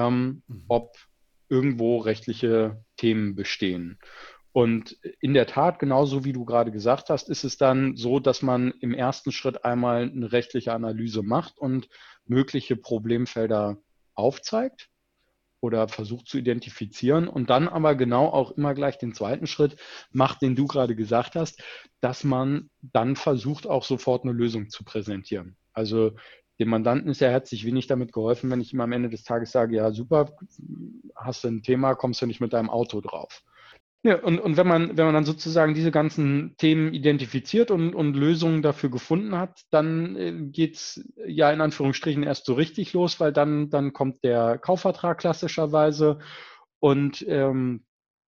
[0.08, 0.66] ähm, mhm.
[0.68, 0.98] ob
[1.50, 4.00] irgendwo rechtliche Themen bestehen.
[4.54, 8.42] Und in der Tat, genauso wie du gerade gesagt hast, ist es dann so, dass
[8.42, 11.88] man im ersten Schritt einmal eine rechtliche Analyse macht und
[12.26, 13.78] mögliche Problemfelder
[14.14, 14.90] aufzeigt
[15.62, 19.78] oder versucht zu identifizieren und dann aber genau auch immer gleich den zweiten Schritt
[20.12, 21.64] macht, den du gerade gesagt hast,
[22.02, 25.56] dass man dann versucht, auch sofort eine Lösung zu präsentieren.
[25.72, 26.14] Also
[26.62, 29.76] dem Mandanten ja herzlich wenig damit geholfen, wenn ich ihm am Ende des Tages sage,
[29.76, 30.34] ja super,
[31.15, 33.43] hast du ein Thema, kommst du nicht mit deinem Auto drauf.
[34.04, 38.15] Ja, und, und wenn man, wenn man dann sozusagen diese ganzen Themen identifiziert und, und
[38.15, 43.19] Lösungen dafür gefunden hat, dann äh, geht es ja in Anführungsstrichen erst so richtig los,
[43.19, 46.17] weil dann, dann kommt der Kaufvertrag klassischerweise
[46.80, 47.86] und ähm,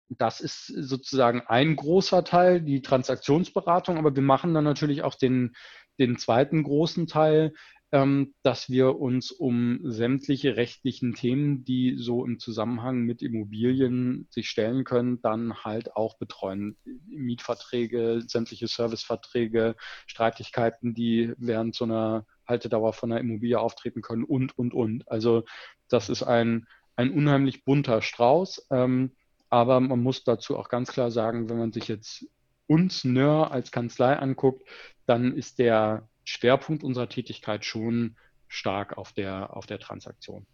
[0.10, 5.54] das ist sozusagen ein großer Teil, die Transaktionsberatung, aber wir machen dann natürlich auch den,
[6.00, 7.54] den zweiten großen Teil,
[7.92, 14.50] ähm, dass wir uns um sämtliche rechtlichen Themen, die so im Zusammenhang mit Immobilien sich
[14.50, 16.78] stellen können, dann halt auch betreuen.
[17.08, 19.76] Mietverträge, sämtliche Serviceverträge,
[20.06, 25.10] Streitigkeiten, die während so einer Haltedauer von einer Immobilie auftreten können und, und, und.
[25.10, 25.44] Also
[25.88, 28.68] das ist ein, ein unheimlich bunter Strauß.
[28.70, 29.12] Ähm,
[29.50, 32.28] aber man muss dazu auch ganz klar sagen, wenn man sich jetzt
[32.68, 34.64] uns NÖR als Kanzlei anguckt,
[35.08, 38.16] dann ist der Schwerpunkt unserer Tätigkeit schon
[38.48, 40.46] stark auf der, auf der Transaktion.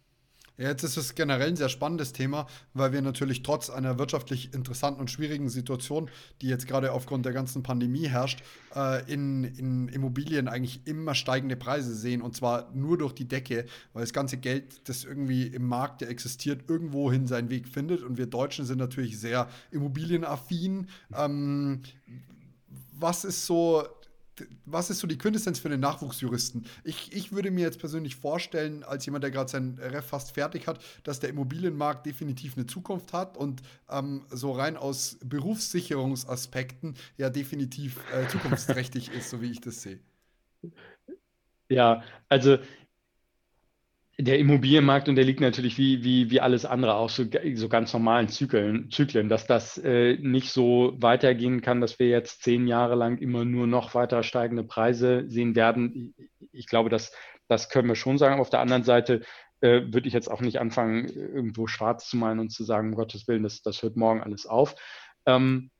[0.58, 5.02] Jetzt ist es generell ein sehr spannendes Thema, weil wir natürlich trotz einer wirtschaftlich interessanten
[5.02, 6.08] und schwierigen Situation,
[6.40, 8.42] die jetzt gerade aufgrund der ganzen Pandemie herrscht,
[8.74, 13.66] äh, in, in Immobilien eigentlich immer steigende Preise sehen und zwar nur durch die Decke,
[13.92, 18.16] weil das ganze Geld, das irgendwie im Markt ja existiert, irgendwohin seinen Weg findet und
[18.16, 20.88] wir Deutschen sind natürlich sehr immobilienaffin.
[21.14, 21.82] Ähm,
[22.98, 23.84] was ist so
[24.64, 26.66] was ist so die Quintessenz für den Nachwuchsjuristen?
[26.84, 30.66] Ich, ich würde mir jetzt persönlich vorstellen, als jemand, der gerade sein Ref fast fertig
[30.66, 37.30] hat, dass der Immobilienmarkt definitiv eine Zukunft hat und ähm, so rein aus Berufssicherungsaspekten ja
[37.30, 40.00] definitiv äh, zukunftsträchtig ist, so wie ich das sehe.
[41.68, 42.58] Ja, also
[44.18, 47.24] der Immobilienmarkt und der liegt natürlich wie, wie, wie alles andere auch so,
[47.54, 52.42] so ganz normalen Zyklen, Zyklen, dass das äh, nicht so weitergehen kann, dass wir jetzt
[52.42, 56.14] zehn Jahre lang immer nur noch weiter steigende Preise sehen werden.
[56.52, 57.12] Ich glaube, das,
[57.46, 58.40] das können wir schon sagen.
[58.40, 59.20] Auf der anderen Seite
[59.60, 62.94] äh, würde ich jetzt auch nicht anfangen, irgendwo schwarz zu malen und zu sagen, um
[62.94, 64.76] Gottes Willen, das, das hört morgen alles auf.
[65.26, 65.70] Ähm,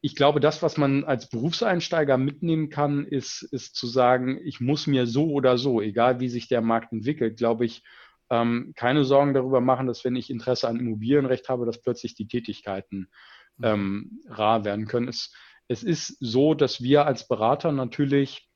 [0.00, 4.86] ich glaube, das, was man als Berufseinsteiger mitnehmen kann, ist, ist zu sagen, ich muss
[4.86, 7.82] mir so oder so, egal wie sich der Markt entwickelt, glaube ich,
[8.30, 12.28] ähm, keine Sorgen darüber machen, dass wenn ich Interesse an Immobilienrecht habe, dass plötzlich die
[12.28, 13.08] Tätigkeiten
[13.56, 13.64] mhm.
[13.64, 15.08] ähm, rar werden können.
[15.08, 15.32] Es,
[15.66, 18.48] es ist so, dass wir als Berater natürlich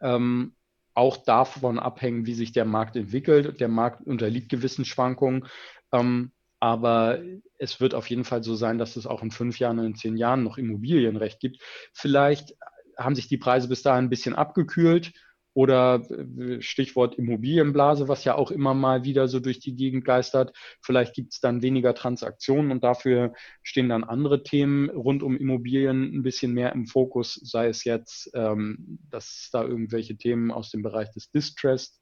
[0.00, 0.54] ähm,
[0.94, 3.60] auch davon abhängen, wie sich der Markt entwickelt.
[3.60, 5.46] Der Markt unterliegt gewissen Schwankungen.
[5.90, 7.18] Ähm, aber
[7.58, 9.94] es wird auf jeden Fall so sein, dass es auch in fünf Jahren und in
[9.96, 11.60] zehn Jahren noch Immobilienrecht gibt.
[11.92, 12.54] Vielleicht
[12.96, 15.12] haben sich die Preise bis dahin ein bisschen abgekühlt
[15.54, 20.56] oder äh, Stichwort Immobilienblase, was ja auch immer mal wieder so durch die Gegend geistert.
[20.80, 23.32] Vielleicht gibt es dann weniger Transaktionen und dafür
[23.64, 28.30] stehen dann andere Themen rund um Immobilien ein bisschen mehr im Fokus, sei es jetzt,
[28.34, 31.98] ähm, dass da irgendwelche Themen aus dem Bereich des Distressed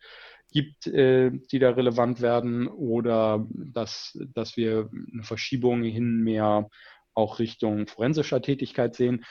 [0.51, 6.69] gibt, äh, die da relevant werden oder dass, dass wir eine Verschiebung hin mehr
[7.15, 9.25] auch Richtung forensischer Tätigkeit sehen.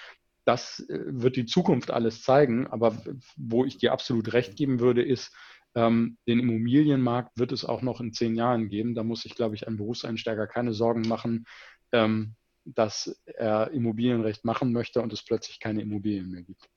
[0.45, 2.67] Das äh, wird die Zukunft alles zeigen.
[2.67, 2.97] Aber
[3.37, 5.35] wo ich dir absolut recht geben würde, ist,
[5.75, 8.95] ähm, den Immobilienmarkt wird es auch noch in zehn Jahren geben.
[8.95, 11.45] Da muss sich, glaube ich, ein Berufseinsteiger keine Sorgen machen,
[11.91, 16.69] ähm, dass er Immobilienrecht machen möchte und es plötzlich keine Immobilien mehr gibt.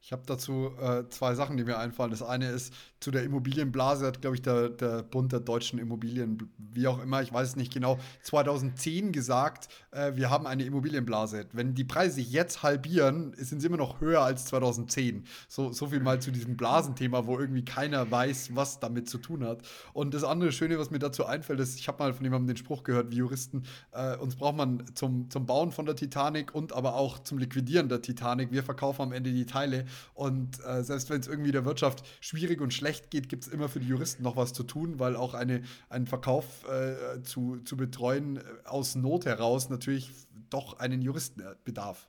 [0.00, 2.12] Ich habe dazu äh, zwei Sachen, die mir einfallen.
[2.12, 6.50] Das eine ist, zu der Immobilienblase hat, glaube ich, der, der Bund der deutschen Immobilien,
[6.58, 11.46] wie auch immer, ich weiß es nicht genau, 2010 gesagt, äh, wir haben eine Immobilienblase.
[11.52, 15.24] Wenn die Preise sich jetzt halbieren, sind sie immer noch höher als 2010.
[15.48, 19.44] So, so viel mal zu diesem Blasenthema, wo irgendwie keiner weiß, was damit zu tun
[19.44, 19.62] hat.
[19.92, 22.56] Und das andere Schöne, was mir dazu einfällt, ist, ich habe mal von jemandem den
[22.56, 26.72] Spruch gehört, wie Juristen, äh, uns braucht man zum, zum Bauen von der Titanic und
[26.72, 28.52] aber auch zum Liquidieren der Titanic.
[28.52, 32.60] Wir verkaufen am Ende die Teile und äh, selbst wenn es irgendwie der Wirtschaft schwierig
[32.60, 35.34] und schlecht geht, gibt es immer für die Juristen noch was zu tun, weil auch
[35.34, 40.10] eine, einen Verkauf äh, zu, zu betreuen äh, aus Not heraus natürlich
[40.50, 42.08] doch einen Juristen bedarf.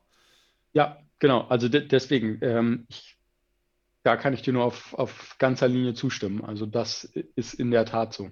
[0.74, 1.48] Ja, genau.
[1.48, 3.18] Also de deswegen, ähm, ich,
[4.04, 6.44] da kann ich dir nur auf, auf ganzer Linie zustimmen.
[6.44, 8.30] Also das ist in der Tat so.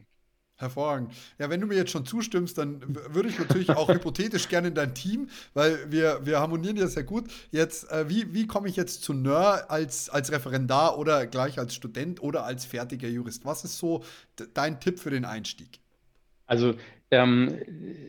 [0.57, 1.11] Hervorragend.
[1.37, 4.75] Ja, wenn du mir jetzt schon zustimmst, dann würde ich natürlich auch hypothetisch gerne in
[4.75, 7.25] dein Team, weil wir, wir harmonieren ja sehr gut.
[7.51, 11.75] Jetzt, äh, wie, wie komme ich jetzt zu NÖR als, als Referendar oder gleich als
[11.75, 13.43] Student oder als fertiger Jurist?
[13.43, 14.03] Was ist so
[14.53, 15.79] dein Tipp für den Einstieg?
[16.45, 16.75] Also
[17.11, 17.59] ähm,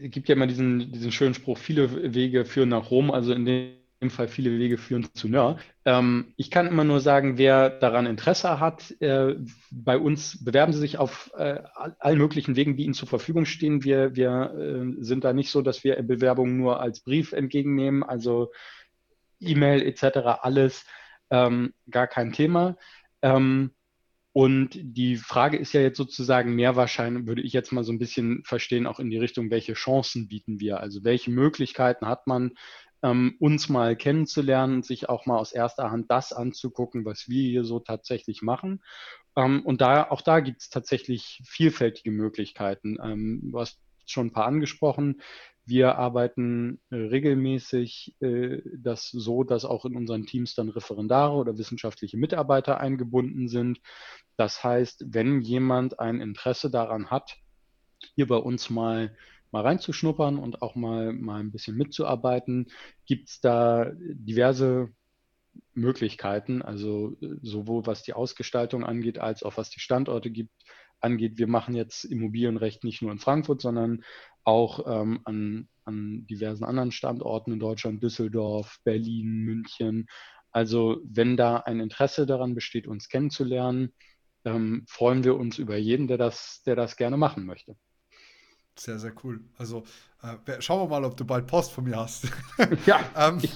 [0.04, 3.10] es gibt ja immer diesen, diesen schönen Spruch, viele Wege führen nach Rom.
[3.10, 5.58] Also in dem dem Fall viele Wege führen zu NÖR.
[5.84, 9.36] Ähm, ich kann immer nur sagen, wer daran Interesse hat, äh,
[9.70, 11.60] bei uns bewerben Sie sich auf äh,
[11.98, 13.84] allen möglichen Wegen, die Ihnen zur Verfügung stehen.
[13.84, 18.52] Wir, wir äh, sind da nicht so, dass wir Bewerbungen nur als Brief entgegennehmen, also
[19.40, 20.84] E-Mail etc., alles,
[21.30, 22.76] ähm, gar kein Thema.
[23.22, 23.70] Ähm,
[24.32, 27.98] Und die Frage ist ja jetzt sozusagen mehr wahrscheinlich, würde ich jetzt mal so ein
[27.98, 30.80] bisschen verstehen, auch in die Richtung, welche Chancen bieten wir?
[30.80, 32.52] Also welche Möglichkeiten hat man,
[33.02, 37.64] ähm, uns mal kennenzulernen, sich auch mal aus erster Hand das anzugucken, was wir hier
[37.64, 38.82] so tatsächlich machen.
[39.36, 42.96] Ähm, und da, auch da gibt es tatsächlich vielfältige Möglichkeiten.
[43.02, 45.20] Ähm, du hast schon ein paar angesprochen.
[45.64, 51.58] Wir arbeiten äh, regelmäßig äh, das so, dass auch in unseren Teams dann Referendare oder
[51.58, 53.80] wissenschaftliche Mitarbeiter eingebunden sind.
[54.36, 57.36] Das heißt, wenn jemand ein Interesse daran hat,
[58.14, 59.16] hier bei uns mal
[59.52, 62.68] mal reinzuschnuppern und auch mal, mal ein bisschen mitzuarbeiten,
[63.06, 64.90] gibt es da diverse
[65.74, 70.52] Möglichkeiten, also äh, sowohl was die Ausgestaltung angeht, als auch was die Standorte gibt,
[71.00, 71.38] angeht.
[71.38, 74.02] Wir machen jetzt Immobilienrecht nicht nur in Frankfurt, sondern
[74.44, 80.06] auch ähm, an, an diversen anderen Standorten in Deutschland, Düsseldorf, Berlin, München.
[80.50, 83.92] Also wenn da ein Interesse daran besteht, uns kennenzulernen,
[84.44, 87.76] ähm, freuen wir uns über jeden, der das, der das gerne machen möchte.
[88.78, 89.40] Sehr, sehr cool.
[89.56, 89.84] Also
[90.22, 92.28] äh, schauen wir mal, ob du bald Post von mir hast.
[92.86, 93.38] Ja, ähm.
[93.42, 93.52] ich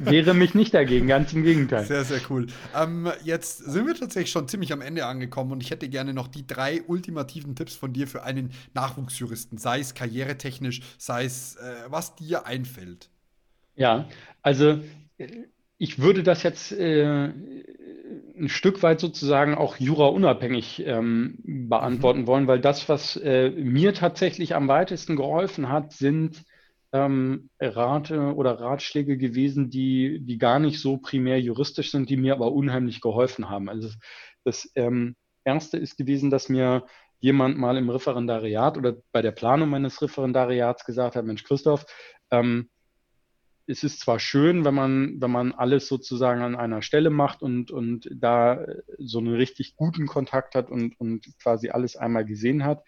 [0.00, 1.84] wehre mich nicht dagegen, ganz im Gegenteil.
[1.84, 2.46] Sehr, sehr cool.
[2.74, 6.28] Ähm, jetzt sind wir tatsächlich schon ziemlich am Ende angekommen und ich hätte gerne noch
[6.28, 11.74] die drei ultimativen Tipps von dir für einen Nachwuchsjuristen, sei es karrieretechnisch, sei es, äh,
[11.88, 13.10] was dir einfällt.
[13.76, 14.08] Ja,
[14.42, 14.80] also
[15.78, 17.28] ich würde das jetzt äh,
[18.36, 22.26] ein Stück weit sozusagen auch jura-unabhängig ähm, beantworten mhm.
[22.26, 26.44] wollen, weil das, was äh, mir tatsächlich am weitesten geholfen hat, sind
[26.92, 32.34] ähm, Rate oder Ratschläge gewesen, die, die gar nicht so primär juristisch sind, die mir
[32.34, 33.68] aber unheimlich geholfen haben.
[33.68, 33.88] Also
[34.44, 36.84] das ähm, Erste ist gewesen, dass mir
[37.20, 41.86] jemand mal im Referendariat oder bei der Planung meines Referendariats gesagt hat, Mensch, Christoph,
[42.30, 42.68] ähm,
[43.66, 47.70] es ist zwar schön, wenn man, wenn man alles sozusagen an einer Stelle macht und,
[47.70, 48.64] und da
[48.98, 52.84] so einen richtig guten Kontakt hat und, und quasi alles einmal gesehen hat,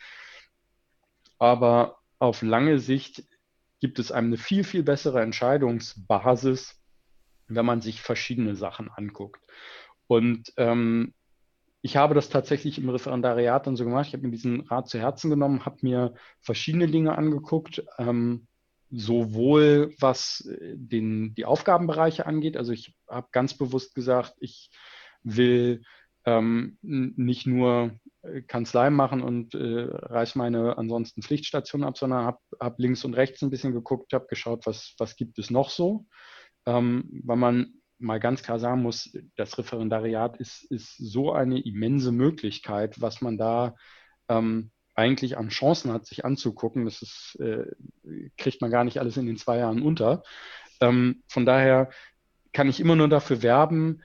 [1.39, 3.25] aber auf lange Sicht
[3.81, 6.81] gibt es einem eine viel, viel bessere Entscheidungsbasis,
[7.49, 9.41] wenn man sich verschiedene Sachen anguckt.
[10.07, 11.15] Und ähm,
[11.83, 14.09] ich habe das tatsächlich im Referendariat dann so gemacht.
[14.09, 17.85] Ich habe mir diesen Rat zu Herzen genommen, habe mir verschiedene Dinge angeguckt.
[17.99, 18.49] Ähm,
[18.97, 22.57] sowohl was äh, den, die Aufgabenbereiche angeht.
[22.57, 24.71] Also ich habe ganz bewusst gesagt, ich
[25.23, 25.83] will
[26.25, 27.93] ähm, nicht nur
[28.23, 33.15] äh, Kanzlei machen und äh, reiß meine ansonsten Pflichtstation ab, sondern habe hab links und
[33.15, 36.07] rechts ein bisschen geguckt, habe geschaut, was, was gibt es noch so.
[36.67, 42.13] Ähm, weil man mal ganz klar sagen muss, das Referendariat ist, ist so eine immense
[42.13, 43.77] Möglichkeit, was man da
[44.29, 46.87] ähm, eigentlich an Chancen hat, sich anzugucken.
[46.87, 47.67] Das ist, äh,
[48.37, 50.23] kriegt man gar nicht alles in den zwei Jahren unter.
[50.81, 51.91] Ähm, von daher
[52.53, 54.03] kann ich immer nur dafür werben,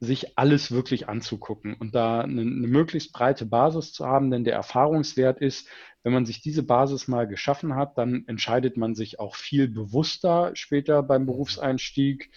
[0.00, 4.54] sich alles wirklich anzugucken und da eine, eine, möglichst breite Basis zu haben, denn der
[4.54, 5.68] Erfahrungswert ist,
[6.02, 10.50] wenn man sich diese Basis mal geschaffen hat, dann entscheidet man sich auch viel bewusster
[10.54, 12.30] später beim Berufseinstieg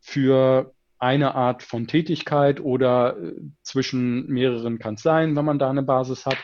[0.00, 6.26] für eine Art von Tätigkeit oder äh, zwischen mehreren Kanzleien, wenn man da eine Basis
[6.26, 6.38] hat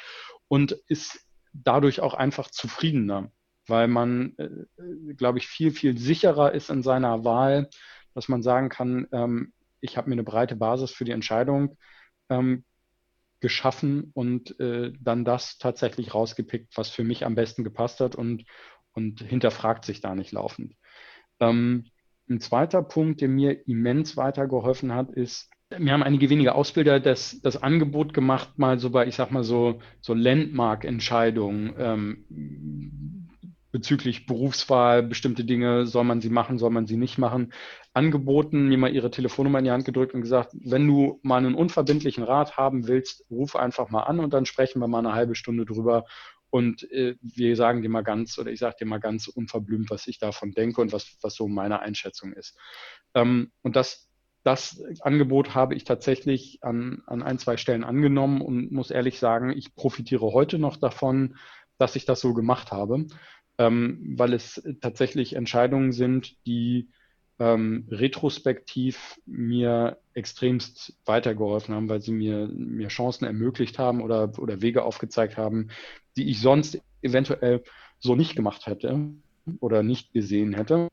[0.55, 3.33] und ist dadurch auch einfach zufriedener,
[3.67, 7.69] weil man, äh, glaube ich, viel, viel sicherer ist in seiner Wahl,
[8.15, 11.77] dass man sagen kann, ähm, ich habe mir eine breite Basis für die Entscheidung
[12.29, 12.65] ähm,
[13.41, 18.45] geschaffen und äh, dann das tatsächlich rausgepickt, was für mich am besten gepasst hat und,
[18.93, 20.77] und hinterfragt sich da nicht laufend.
[21.41, 21.87] Ähm,
[22.31, 27.41] ein zweiter Punkt, der mir immens weitergeholfen hat, ist, mir haben einige wenige Ausbilder das,
[27.41, 33.29] das Angebot gemacht, mal so bei, ich sag mal so, so Landmark-Entscheidungen ähm,
[33.73, 37.53] bezüglich Berufswahl, bestimmte Dinge, soll man sie machen, soll man sie nicht machen,
[37.93, 41.57] angeboten, mir mal ihre Telefonnummer in die Hand gedrückt und gesagt, wenn du mal einen
[41.57, 45.35] unverbindlichen Rat haben willst, ruf einfach mal an und dann sprechen wir mal eine halbe
[45.35, 46.05] Stunde drüber
[46.51, 50.07] und äh, wir sagen dir mal ganz, oder ich sage dir mal ganz unverblümt, was
[50.07, 52.57] ich davon denke und was, was so meine Einschätzung ist.
[53.15, 54.09] Ähm, und das
[54.45, 59.51] das Angebot habe ich tatsächlich an, an ein, zwei Stellen angenommen und muss ehrlich sagen,
[59.51, 61.37] ich profitiere heute noch davon,
[61.79, 63.07] dass ich das so gemacht habe,
[63.59, 66.91] ähm, weil es tatsächlich Entscheidungen sind, die
[67.39, 74.61] ähm, retrospektiv mir extremst weitergeholfen haben, weil sie mir, mir Chancen ermöglicht haben oder, oder
[74.61, 75.69] Wege aufgezeigt haben,
[76.17, 77.65] die ich sonst eventuell
[77.99, 79.11] so nicht gemacht hätte
[79.61, 80.89] oder nicht gesehen hätte.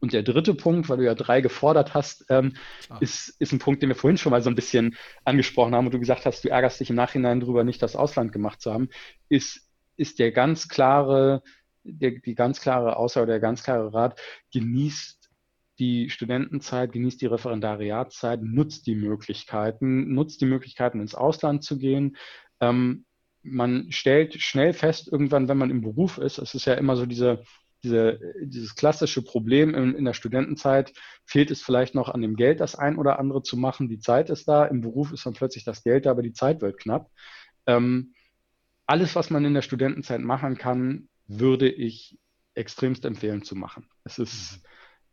[0.00, 2.54] Und der dritte Punkt, weil du ja drei gefordert hast, ähm,
[3.00, 5.94] ist, ist ein Punkt, den wir vorhin schon mal so ein bisschen angesprochen haben und
[5.94, 8.88] du gesagt hast, du ärgerst dich im Nachhinein darüber, nicht das Ausland gemacht zu haben,
[9.28, 11.42] ist, ist der ganz klare,
[11.82, 14.20] der, die ganz klare Aussage, der ganz klare Rat,
[14.52, 15.18] genießt
[15.78, 22.16] die Studentenzeit, genießt die Referendariatszeit, nutzt die Möglichkeiten, nutzt die Möglichkeiten, ins Ausland zu gehen.
[22.60, 23.04] Ähm,
[23.42, 27.06] man stellt schnell fest, irgendwann, wenn man im Beruf ist, es ist ja immer so
[27.06, 27.42] diese,
[27.82, 30.92] diese, dieses klassische Problem in, in, der Studentenzeit,
[31.24, 33.88] fehlt es vielleicht noch an dem Geld, das ein oder andere zu machen.
[33.88, 36.60] Die Zeit ist da, im Beruf ist dann plötzlich das Geld da, aber die Zeit
[36.60, 37.10] wird knapp.
[37.66, 38.14] Ähm,
[38.86, 42.18] alles, was man in der Studentenzeit machen kann, würde ich
[42.54, 43.86] extremst empfehlen zu machen.
[44.04, 44.60] Es, ist,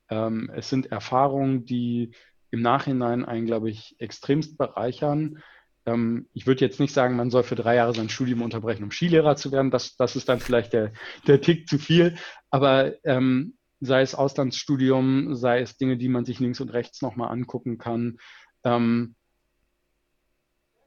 [0.10, 2.12] ähm, es sind Erfahrungen, die
[2.52, 5.44] im Nachhinein einen, glaube ich, extremst bereichern.
[5.86, 8.92] Ähm, ich würde jetzt nicht sagen, man soll für drei Jahre sein Studium unterbrechen, um
[8.92, 9.72] Skilehrer zu werden.
[9.72, 10.94] Das, das ist dann vielleicht der,
[11.28, 12.16] der Tick zu viel.
[12.50, 17.32] Aber ähm, sei es Auslandsstudium, sei es Dinge, die man sich links und rechts nochmal
[17.32, 18.18] angucken kann.
[18.64, 19.16] Ähm,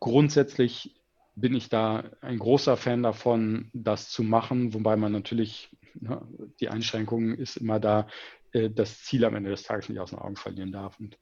[0.00, 0.94] grundsätzlich
[1.34, 6.26] bin ich da ein großer Fan davon, das zu machen, wobei man natürlich, ne,
[6.60, 8.08] die Einschränkung ist immer da,
[8.52, 10.98] äh, das Ziel am Ende des Tages nicht aus den Augen verlieren darf.
[10.98, 11.16] Und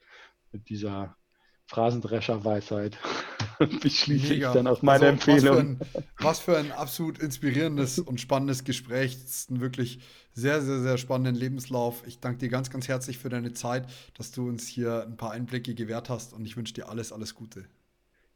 [0.53, 1.17] mit dieser
[1.67, 2.99] Phrasendrescher-Weisheit
[3.83, 5.79] beschließe ich dann aus meiner also, Empfehlung.
[5.81, 9.21] Was für, ein, was für, ein, absolut inspirierendes und spannendes Gespräch.
[9.23, 10.01] Das ist ein wirklich
[10.33, 12.07] sehr, sehr, sehr spannenden Lebenslauf.
[12.07, 15.33] Ich danke dir ganz, ganz herzlich für deine Zeit, dass du uns hier ein paar
[15.33, 17.65] Einblicke gewährt hast und ich wünsche dir alles, alles Gute.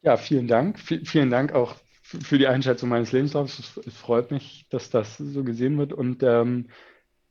[0.01, 0.79] Ja, vielen Dank.
[0.79, 3.59] V vielen Dank auch für die Einschätzung meines Lebenslaufs.
[3.59, 6.67] Es, es, freut mich, dass das so gesehen wird und ähm,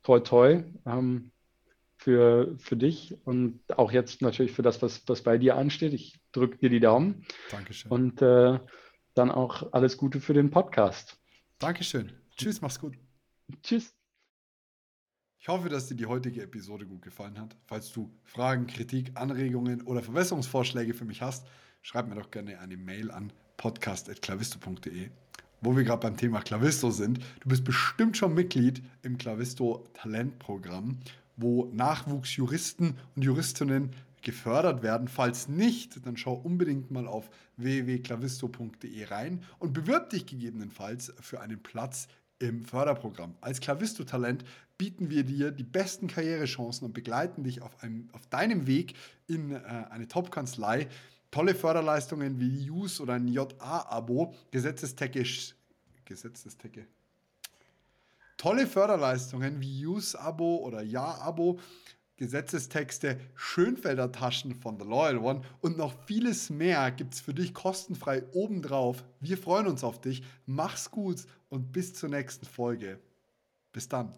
[0.03, 0.63] toi toi.
[0.85, 1.30] Ähm,
[2.01, 5.93] für, für dich und auch jetzt natürlich für das, was, was bei dir ansteht.
[5.93, 7.23] Ich drücke dir die Daumen.
[7.51, 7.91] Dankeschön.
[7.91, 8.59] Und äh,
[9.13, 11.19] dann auch alles Gute für den Podcast.
[11.59, 12.11] Dankeschön.
[12.35, 12.97] Tschüss, mach's gut.
[13.61, 13.93] Tschüss.
[15.37, 17.55] Ich hoffe, dass dir die heutige Episode gut gefallen hat.
[17.67, 21.45] Falls du Fragen, Kritik, Anregungen oder Verbesserungsvorschläge für mich hast,
[21.83, 25.11] schreib mir doch gerne eine Mail an podcast.klavisto.de.
[25.63, 30.97] Wo wir gerade beim Thema Klavisto sind, du bist bestimmt schon Mitglied im Klavisto Talentprogramm
[31.41, 35.07] wo Nachwuchsjuristen und Juristinnen gefördert werden.
[35.07, 41.61] Falls nicht, dann schau unbedingt mal auf www.clavisto.de rein und bewirb dich gegebenenfalls für einen
[41.61, 42.07] Platz
[42.39, 43.35] im Förderprogramm.
[43.41, 44.43] Als Clavisto-Talent
[44.77, 48.95] bieten wir dir die besten Karrierechancen und begleiten dich auf, einem, auf deinem Weg
[49.27, 50.87] in äh, eine Top-Kanzlei.
[51.29, 55.23] Tolle Förderleistungen wie JUS oder ein JA-Abo, Gesetzestecke,
[56.03, 56.87] Gesetzestecke,
[58.41, 61.59] Tolle Förderleistungen wie Use-Abo oder Ja-Abo,
[62.15, 67.53] Gesetzestexte, Schönfelder Taschen von The Loyal One und noch vieles mehr gibt es für dich
[67.53, 69.03] kostenfrei obendrauf.
[69.19, 70.23] Wir freuen uns auf dich.
[70.47, 72.99] Mach's gut und bis zur nächsten Folge.
[73.73, 74.11] Bis dann.